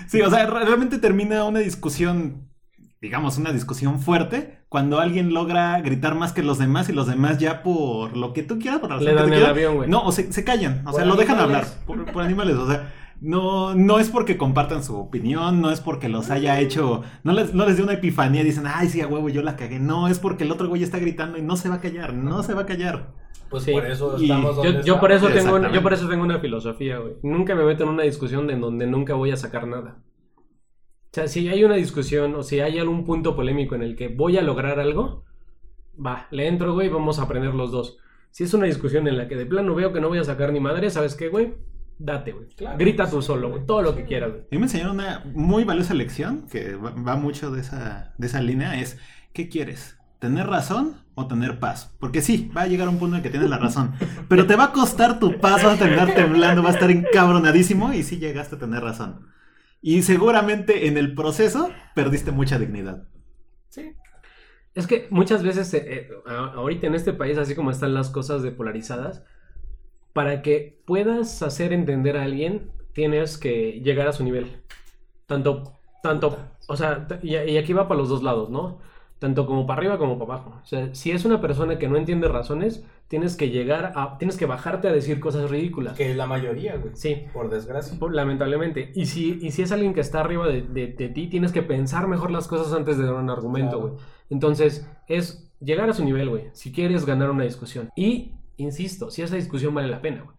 [0.08, 2.47] Sí, o sea, re- realmente termina una discusión,
[3.02, 7.38] digamos, una discusión fuerte, cuando alguien logra gritar más que los demás y los demás
[7.38, 9.89] ya por lo que tú quieras, por la Le que dan tú el avión, güey.
[9.89, 12.68] no, o se, se callan, o Por sea, lo dejan hablar por, por animales, o
[12.68, 12.91] sea,
[13.22, 17.54] no, no es porque compartan su opinión, no es porque los haya hecho, no les,
[17.54, 20.08] no les dio una epifanía y dicen, ay, sí, a huevo, yo la cagué, no,
[20.08, 22.54] es porque el otro güey está gritando y no se va a callar, no se
[22.54, 23.14] va a callar.
[23.50, 23.72] Pues Sí.
[23.72, 26.98] por eso estamos Yo, donde yo por eso tengo, yo por eso tengo una filosofía,
[26.98, 27.14] güey.
[27.22, 29.98] Nunca me meto en una discusión de donde nunca voy a sacar nada.
[31.16, 34.09] O sea, si hay una discusión o si hay algún punto polémico en el que
[34.09, 35.24] voy a lograr algo,
[35.97, 37.97] va, le entro, güey, vamos a aprender los dos.
[38.32, 40.51] Si es una discusión en la que de plano veo que no voy a sacar
[40.51, 41.53] ni madre, ¿sabes qué, güey?
[41.97, 42.49] Date, güey.
[42.57, 42.78] Claro.
[42.78, 43.66] Grita tú solo, güey.
[43.66, 44.43] Todo lo que quieras, güey.
[44.51, 48.41] Mí me enseñaron una muy valiosa lección que va, va mucho de esa, de esa
[48.41, 48.97] línea, es,
[49.32, 49.97] ¿qué quieres?
[50.20, 51.95] ¿Tener razón o tener paz?
[51.97, 53.93] Porque sí, va a llegar un punto en el que tienes la razón,
[54.28, 57.93] pero te va a costar tu paz, vas a terminar temblando, vas a estar encabronadísimo
[57.93, 59.34] y sí llegaste a tener razón.
[59.88, 63.08] Y seguramente en el proceso perdiste mucha dignidad.
[63.70, 63.94] Sí.
[64.74, 68.42] Es que muchas veces, eh, eh, ahorita en este país, así como están las cosas
[68.42, 69.24] de polarizadas,
[70.12, 74.64] para que puedas hacer entender a alguien, tienes que llegar a su nivel.
[75.28, 76.36] Tanto, tanto,
[76.68, 78.80] o sea, y aquí va para los dos lados, ¿no?
[79.20, 80.59] Tanto como para arriba como para abajo.
[80.61, 84.38] O sea, si es una persona que no entiende razones, tienes que llegar a, tienes
[84.38, 85.95] que bajarte a decir cosas ridículas.
[85.97, 86.95] Que la mayoría, güey.
[86.95, 87.24] Sí.
[87.34, 87.97] Por desgracia.
[87.97, 88.91] Por- Lamentablemente.
[88.93, 91.61] Y si, y si es alguien que está arriba de, de- de ti, tienes que
[91.63, 93.93] pensar mejor las cosas antes de dar un argumento, Claro.
[93.95, 94.03] güey.
[94.30, 96.49] Entonces, es llegar a su nivel, güey.
[96.51, 97.89] Si quieres ganar una discusión.
[97.95, 100.36] Y, insisto, si esa discusión vale la pena, güey.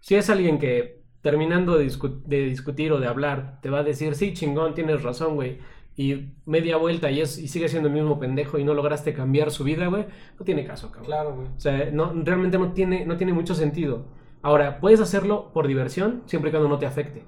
[0.00, 3.82] Si es alguien que terminando de, discu- de discutir o de hablar, te va a
[3.84, 5.58] decir, sí, chingón, tienes razón, güey.
[5.98, 9.50] Y media vuelta y, es, y sigue siendo el mismo pendejo y no lograste cambiar
[9.50, 10.06] su vida, güey.
[10.38, 11.06] No tiene caso, cabrón.
[11.06, 11.48] Claro, güey.
[11.48, 14.04] O sea, no, realmente no tiene, no tiene mucho sentido.
[14.40, 17.24] Ahora, puedes hacerlo por diversión siempre y cuando no te afecte.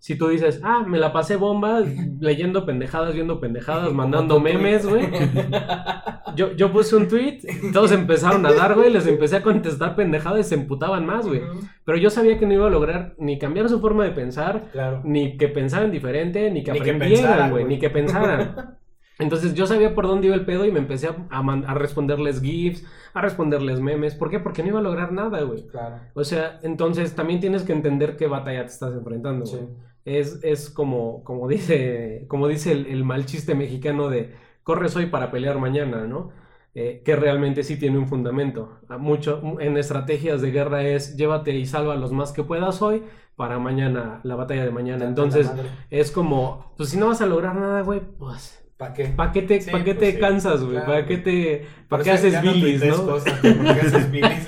[0.00, 1.82] Si tú dices, ah, me la pasé bomba
[2.20, 5.08] leyendo pendejadas, viendo pendejadas, mandando memes, güey.
[6.36, 7.40] Yo, yo puse un tweet,
[7.72, 11.40] todos empezaron a dar, güey, les empecé a contestar pendejadas y se emputaban más, güey.
[11.84, 15.00] Pero yo sabía que no iba a lograr ni cambiar su forma de pensar, Claro.
[15.04, 18.76] ni que pensaran diferente, ni que Ni aprendieran, güey, ni que pensaran.
[19.18, 21.74] Entonces yo sabía por dónde iba el pedo y me empecé a, a man- a
[21.74, 24.14] responderles GIFs, a responderles memes.
[24.14, 24.38] ¿Por qué?
[24.38, 25.66] Porque no iba a lograr nada, güey.
[25.66, 25.96] Claro.
[26.14, 29.58] O sea, entonces también tienes que entender qué batalla te estás enfrentando, Sí.
[30.16, 35.06] Es, es como, como dice, como dice el, el mal chiste mexicano de corres hoy
[35.06, 36.30] para pelear mañana, ¿no?
[36.74, 38.78] Eh, que realmente sí tiene un fundamento.
[38.88, 43.02] A mucho, en estrategias de guerra es llévate y salva los más que puedas hoy
[43.36, 45.04] para mañana, la batalla de mañana.
[45.06, 45.50] Entonces,
[45.90, 49.06] es como, pues si no vas a lograr nada, güey, pues ¿Para qué?
[49.06, 50.76] ¿Para qué te, Sí, pa' qué pues te sí, cansas, güey?
[50.76, 51.66] claro, ¿Para qué te...
[51.88, 53.04] ¿Para qué haces bilis, no?
[53.06, 54.46] cosas, ¿Por qué haces bilis?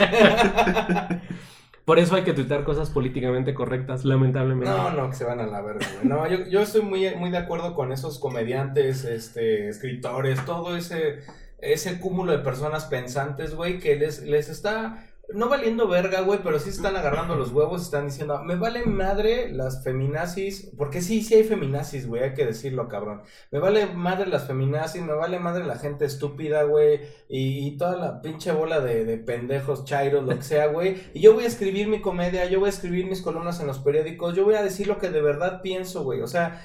[1.90, 4.70] Por eso hay que tuitear cosas políticamente correctas, lamentablemente.
[4.70, 6.06] No, no, que se van a la verga, güey.
[6.06, 11.18] No, yo, yo estoy muy, muy de acuerdo con esos comediantes, este, escritores, todo ese,
[11.58, 15.04] ese cúmulo de personas pensantes, güey, que les, les está
[15.34, 19.50] no valiendo verga, güey, pero sí están agarrando los huevos están diciendo, me vale madre
[19.52, 23.22] las feminazis, porque sí, sí hay feminazis, güey, hay que decirlo, cabrón.
[23.50, 27.96] Me vale madre las feminazis, me vale madre la gente estúpida, güey, y, y toda
[27.96, 30.96] la pinche bola de, de pendejos, chairos, lo que sea, güey.
[31.14, 33.78] Y yo voy a escribir mi comedia, yo voy a escribir mis columnas en los
[33.78, 36.20] periódicos, yo voy a decir lo que de verdad pienso, güey.
[36.22, 36.62] O sea,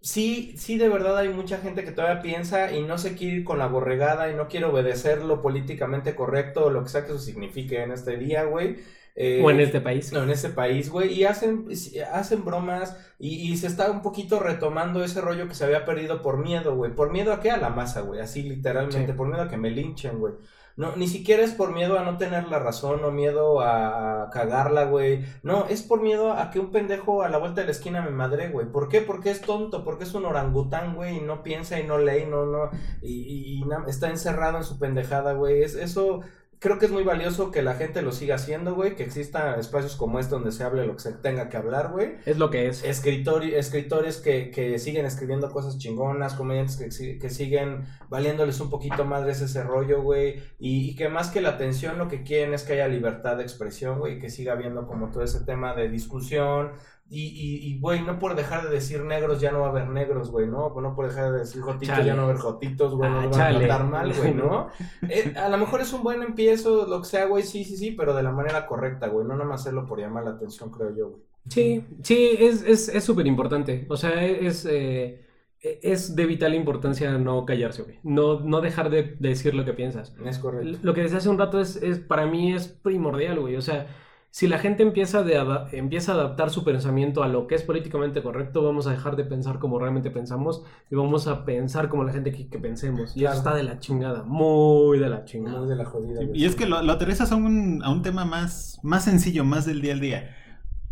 [0.00, 3.44] sí, sí, de verdad hay mucha gente que todavía piensa y no se quiere ir
[3.44, 7.12] con la borregada y no quiere obedecer lo políticamente correcto o lo que sea que
[7.12, 8.76] eso signifique en este día, güey.
[9.14, 10.12] Eh, O en este país.
[10.12, 11.66] no, en ese país, güey, y hacen,
[12.12, 16.22] hacen bromas y, y se está un poquito retomando ese rollo que se había perdido
[16.22, 16.94] por miedo, güey.
[16.94, 17.50] ¿Por miedo a qué?
[17.50, 19.14] A la masa, güey, así literalmente, Sí.
[19.14, 20.34] por miedo a que me linchen, güey.
[20.78, 24.84] No, ni siquiera es por miedo a no tener la razón o miedo a, cagarla,
[24.84, 25.24] güey.
[25.42, 28.10] No, es por miedo a que un pendejo a la vuelta de la esquina me
[28.12, 28.66] madre, güey.
[28.70, 29.00] ¿Por qué?
[29.02, 32.46] Porque es tonto, porque es un orangután, güey, y no piensa y no lee, no,
[32.46, 32.70] no,
[33.02, 35.62] y, y- y está encerrado en su pendejada, güey.
[35.62, 36.20] Es, eso
[36.58, 39.96] creo que es muy valioso que la gente lo siga haciendo, güey, que existan espacios
[39.96, 42.16] como este donde se hable lo que se tenga que hablar, güey.
[42.26, 42.84] Es lo que es.
[42.84, 49.04] Escritor, escritores que, que siguen escribiendo cosas chingonas, comediantes que, que siguen valiéndoles un poquito
[49.04, 52.62] madres ese rollo, güey, y, y que más que la atención lo que quieren es
[52.62, 55.88] que haya libertad de expresión, güey, y que siga habiendo como todo ese tema de
[55.88, 56.72] discusión,
[57.10, 59.88] y, y, y, güey, no por dejar de decir negros ya no va a haber
[59.88, 60.74] negros, güey, ¿no?
[60.80, 62.06] No por dejar de decir jotitos Chale.
[62.06, 64.34] ya no va a haber jotitos, güey, no Ah, nos van a tratar mal, güey,
[64.34, 64.68] ¿no?
[65.08, 67.92] Eh, a lo mejor es un buen empiezo, lo que sea, güey, sí, sí, sí,
[67.92, 70.94] pero de la manera correcta, güey, no nada más hacerlo por llamar la atención, creo
[70.94, 71.22] yo, güey.
[71.48, 73.86] Sí, sí, es es es súper importante.
[73.88, 75.24] O sea, es, eh,
[75.60, 77.98] es de vital importancia no callarse, güey.
[78.02, 80.14] No, no dejar de, de decir lo que piensas.
[80.26, 80.78] Es correcto.
[80.82, 83.56] Lo que decía hace un rato es, es para mí es primordial, güey.
[83.56, 83.86] O sea,
[84.30, 85.36] si la gente empieza, de
[85.72, 89.24] empieza a adaptar su pensamiento a lo que es políticamente correcto, vamos a dejar de
[89.24, 93.16] pensar como realmente pensamos y vamos a pensar como la gente quiere que pensemos.
[93.16, 93.32] Y Claro.
[93.36, 95.60] eso está de la chingada, muy de la chingada.
[95.60, 96.20] Muy de la jodida.
[96.34, 99.64] Y es que lo, lo aterrizas a un, a un tema más, más sencillo, más
[99.66, 100.34] del día al día.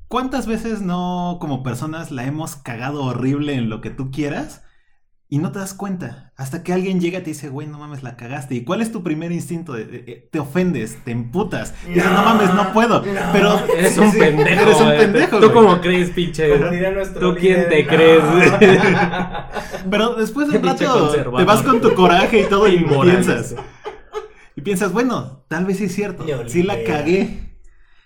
[0.08, 4.62] ¿Cuántas veces no, como personas, la hemos cagado horrible en lo que tú quieras
[5.28, 6.32] y no te das cuenta?
[6.36, 8.54] Hasta que alguien llega y te dice, güey, no mames, la cagaste.
[8.54, 9.72] ¿Y cuál es tu primer instinto?
[9.72, 11.74] De- de- de- te ofendes, te emputas.
[11.86, 13.04] Dices, no mames, no puedo.
[13.04, 13.20] No.
[13.32, 14.62] Pero Eres sí, un sí, pendejo.
[14.62, 14.98] Eres un güey.
[14.98, 15.40] pendejo.
[15.40, 16.48] ¿Tú cómo crees, pinche?
[16.58, 16.70] Como
[17.20, 17.88] ¿Tú quién te no.
[17.88, 18.22] crees?
[19.90, 23.10] Pero después de un rato te vas con tu coraje y todo y Inmoral.
[23.22, 23.54] piensas.
[24.54, 26.24] Y piensas, bueno, tal vez sí es cierto.
[26.46, 27.42] Sí la cagué.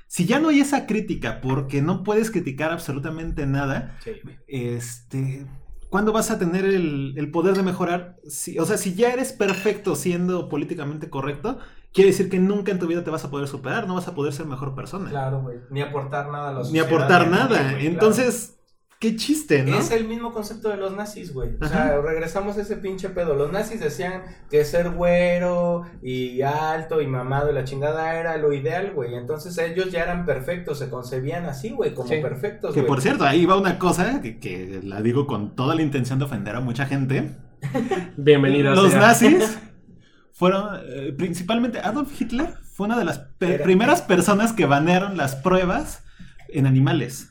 [0.09, 4.11] Si ya no hay esa crítica porque no puedes criticar absolutamente nada, Sí.
[4.49, 5.47] este,
[5.91, 8.17] ¿cuándo vas a tener el, el poder de mejorar?
[8.29, 11.59] Si- o sea, si ya eres perfecto siendo políticamente correcto,
[11.93, 14.15] quiere decir que nunca en tu vida te vas a poder superar, no vas a
[14.15, 15.11] poder ser mejor persona.
[15.11, 15.59] Claro, güey.
[15.71, 16.87] Ni aportar nada a la Ni sociedad.
[16.87, 17.81] aportar ni nada.
[17.81, 18.60] Entonces,
[19.01, 19.65] qué chiste.
[19.65, 19.77] ¿no?
[19.79, 21.51] Es el mismo concepto de los nazis, güey.
[21.61, 21.69] O Ajá.
[21.89, 23.35] sea, regresamos a ese pinche pedo.
[23.35, 28.53] Los nazis decían que ser güero y alto y mamado y la chingada era lo
[28.53, 29.15] ideal, güey.
[29.15, 32.17] Entonces ellos ya eran perfectos, se concebían así, güey, como Sí.
[32.21, 32.89] perfectos, Que güey.
[32.89, 36.27] por cierto, ahí va una cosa que, que la digo con toda la intención de
[36.27, 37.37] ofender a mucha gente.
[38.17, 39.01] Bienvenida Los sea.
[39.01, 39.59] nazis
[40.33, 45.17] fueron, eh, principalmente Adolf Hitler fue una de las pe- Era- primeras personas que banearon
[45.17, 46.03] las pruebas
[46.49, 47.30] en animales.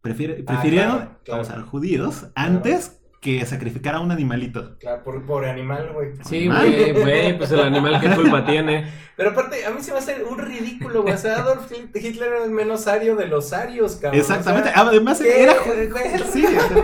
[0.00, 1.42] Ah, prefirieron claro, claro.
[1.42, 4.78] causar judíos antes que sacrificar a un animalito.
[4.78, 6.12] Claro, por, por animal, güey.
[6.26, 8.86] Sí, güey, güey, pues el animal qué culpa tiene.
[9.20, 11.12] Pero aparte, a mí se me hace un ridículo, güey.
[11.12, 14.18] O sea, Adolf Hitler era el menos ario de los arios, cabrón.
[14.18, 14.70] Exactamente.
[14.70, 15.42] O sea, Además, ¿qué?
[15.42, 15.54] era.
[16.32, 16.82] Sí, o sea,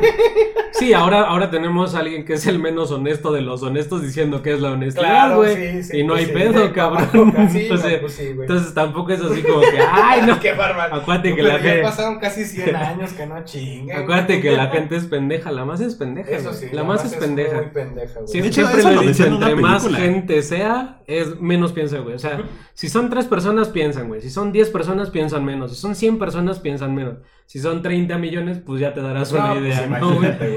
[0.72, 4.42] Sí, ahora, ahora tenemos a alguien que es el menos honesto de los honestos diciendo
[4.42, 5.82] que es la honestidad, Claro, güey.
[5.82, 5.98] sí, sí.
[6.00, 7.32] y no pues hay sí, pedo, cabrón.
[7.38, 8.20] Entonces, no, pues.
[8.20, 10.38] Entonces tampoco es así como que, ay, no.
[10.38, 10.96] Qué bárbaro.
[10.96, 11.82] Acuérdate que la ya gente.
[11.84, 13.96] pasaron casi 100 años que no chinguen.
[13.96, 16.25] Acuérdate que la gente es pendeja, la más es pendeja.
[16.28, 16.66] Eso sí.
[16.72, 17.62] la, más es pendeja.
[17.62, 18.28] Muy pendeja, güey.
[18.28, 22.14] Sí, De hecho, siempre entre más gente sea, es menos piensa, güey.
[22.14, 22.42] O sea,
[22.74, 24.20] si son tres personas, piensan, güey.
[24.20, 25.70] Si son 10 personas, piensan menos.
[25.70, 27.18] Si son 100 personas, piensan menos.
[27.48, 29.84] Si son 30 millones, pues ya te darás No, una pues idea.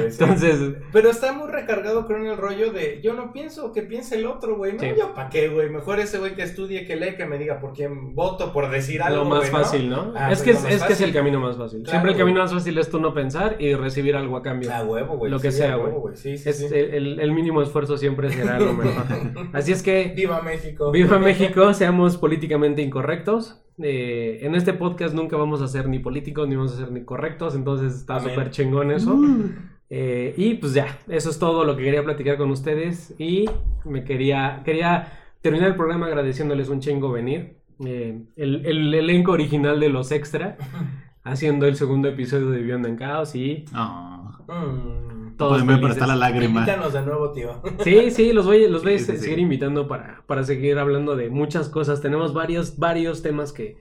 [0.10, 0.60] Entonces,
[0.92, 4.58] Pero está muy recargado con el rollo de yo no pienso que piense el otro,
[4.58, 4.74] güey.
[4.74, 4.88] No, Sí.
[4.98, 5.70] yo para qué, güey.
[5.70, 9.04] Mejor ese güey que estudie, que lee, que me diga por quién voto, por decir
[9.04, 9.24] algo.
[9.24, 10.14] lo más fácil, ¿no?
[10.16, 11.80] Ah, es pues que, es, que es el camino más fácil.
[11.84, 12.26] Claro, Siempre el güey.
[12.26, 14.74] camino más fácil es tú no pensar y recibir algo a cambio.
[14.74, 15.32] A huevo, güey.
[15.32, 15.94] Lo que sí, sea, güey.
[16.16, 19.04] Sí, sí, Es- el- el mínimo esfuerzo siempre será lo mejor.
[19.54, 20.92] Así es que, Viva México.
[20.92, 23.62] viva México, seamos políticamente incorrectos.
[23.82, 27.04] Eh, en este podcast nunca vamos a ser ni políticos ni vamos a ser ni
[27.04, 29.16] correctos, entonces está súper chingón eso.
[29.16, 29.56] Mm.
[29.90, 33.16] Eh, y pues ya, eso es todo lo que quería platicar con ustedes.
[33.18, 33.46] Y
[33.86, 37.58] me quería, quería terminar el programa agradeciéndoles un chingo venir.
[37.86, 40.58] Eh, el, el elenco original de los extra,
[41.24, 44.16] haciendo el segundo episodio de Viviendo en Caos y Ah,
[44.48, 45.19] Mm.
[45.40, 45.90] Todos felices.
[45.92, 46.60] está la lágrima.
[46.62, 47.62] Invítanos de nuevo, tío.
[47.84, 49.24] Sí, sí, los voy, los voy a Sí, sí, sí.
[49.24, 52.02] seguir invitando para, para seguir hablando de muchas cosas.
[52.02, 53.78] Tenemos varios, varios temas que,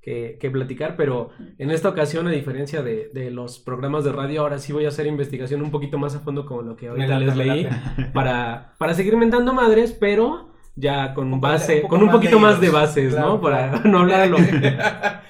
[0.00, 4.40] que, que platicar, pero en esta ocasión, a diferencia de, de los programas de radio,
[4.40, 7.18] ahora sí voy a hacer investigación un poquito más a fondo como lo que ahorita
[7.20, 7.68] les leí,
[8.14, 12.60] para, para seguir mentando madres, pero ya con Un base, con un más poquito más
[12.60, 13.40] de bases, Claro, ¿no?
[13.40, 14.38] Para no hablar a lo...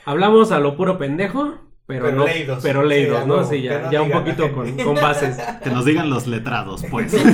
[0.05, 1.55] Hablamos a lo puro pendejo,
[1.91, 2.61] pero, Pero no, leídos.
[2.63, 3.35] pero Sí, leídos, a ¿no?
[3.35, 5.37] huevo, Sí, ya, no ya un poquito con, con bases.
[5.63, 7.15] Que nos digan los letrados, pues.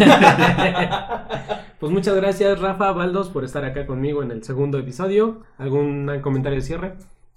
[1.78, 5.42] Pues muchas gracias, Rafa Baldos, por estar acá conmigo en el segundo episodio.
[5.58, 6.94] ¿Algún comentario de cierre?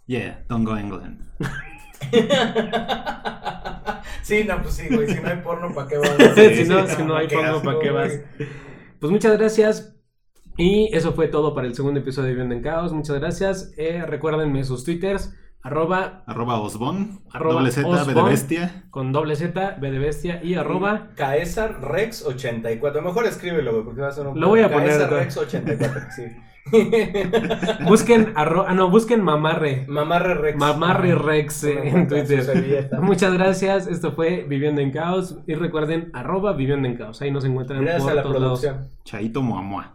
[0.08, 1.20] Yeah, don't go England.
[4.22, 5.08] Sí, no, pues sí, güey.
[5.08, 6.10] Si no hay porno, ¿para qué vas?
[6.36, 8.20] si no, si no hay porno, ¿para qué vas?
[9.00, 9.96] Pues muchas gracias.
[10.58, 12.92] Y eso fue todo para el segundo episodio de Viviendo en Caos.
[12.94, 13.74] Muchas gracias.
[13.78, 17.20] Eh, recuérdenme sus twitters, arroba Arroba Osbon.
[17.32, 18.84] Arroba doble Z, B de bestia.
[18.90, 21.08] con doble Z, B de bestia y arroba.
[21.16, 23.02] Caesar Rex 84.
[23.02, 24.40] Mejor escríbelo, porque va a ser un.
[24.40, 25.12] Lo voy a poner Caesar.
[25.12, 26.24] Rex 84, sí.
[27.88, 29.86] Busquen, arro- ah, no, busquen Mamarre.
[29.88, 30.58] Mamarre Rex.
[30.58, 32.90] Mamarre Rex eh, en Twitter.
[33.02, 33.88] Muchas gracias.
[33.88, 35.40] Esto fue Viviendo en Caos.
[35.48, 37.22] Y recuerden, arroba Viviendo en Caos.
[37.22, 38.60] Ahí nos encuentran Gracias por a la todos lados.
[38.62, 38.90] producción.
[39.04, 39.94] Chaito Muamua.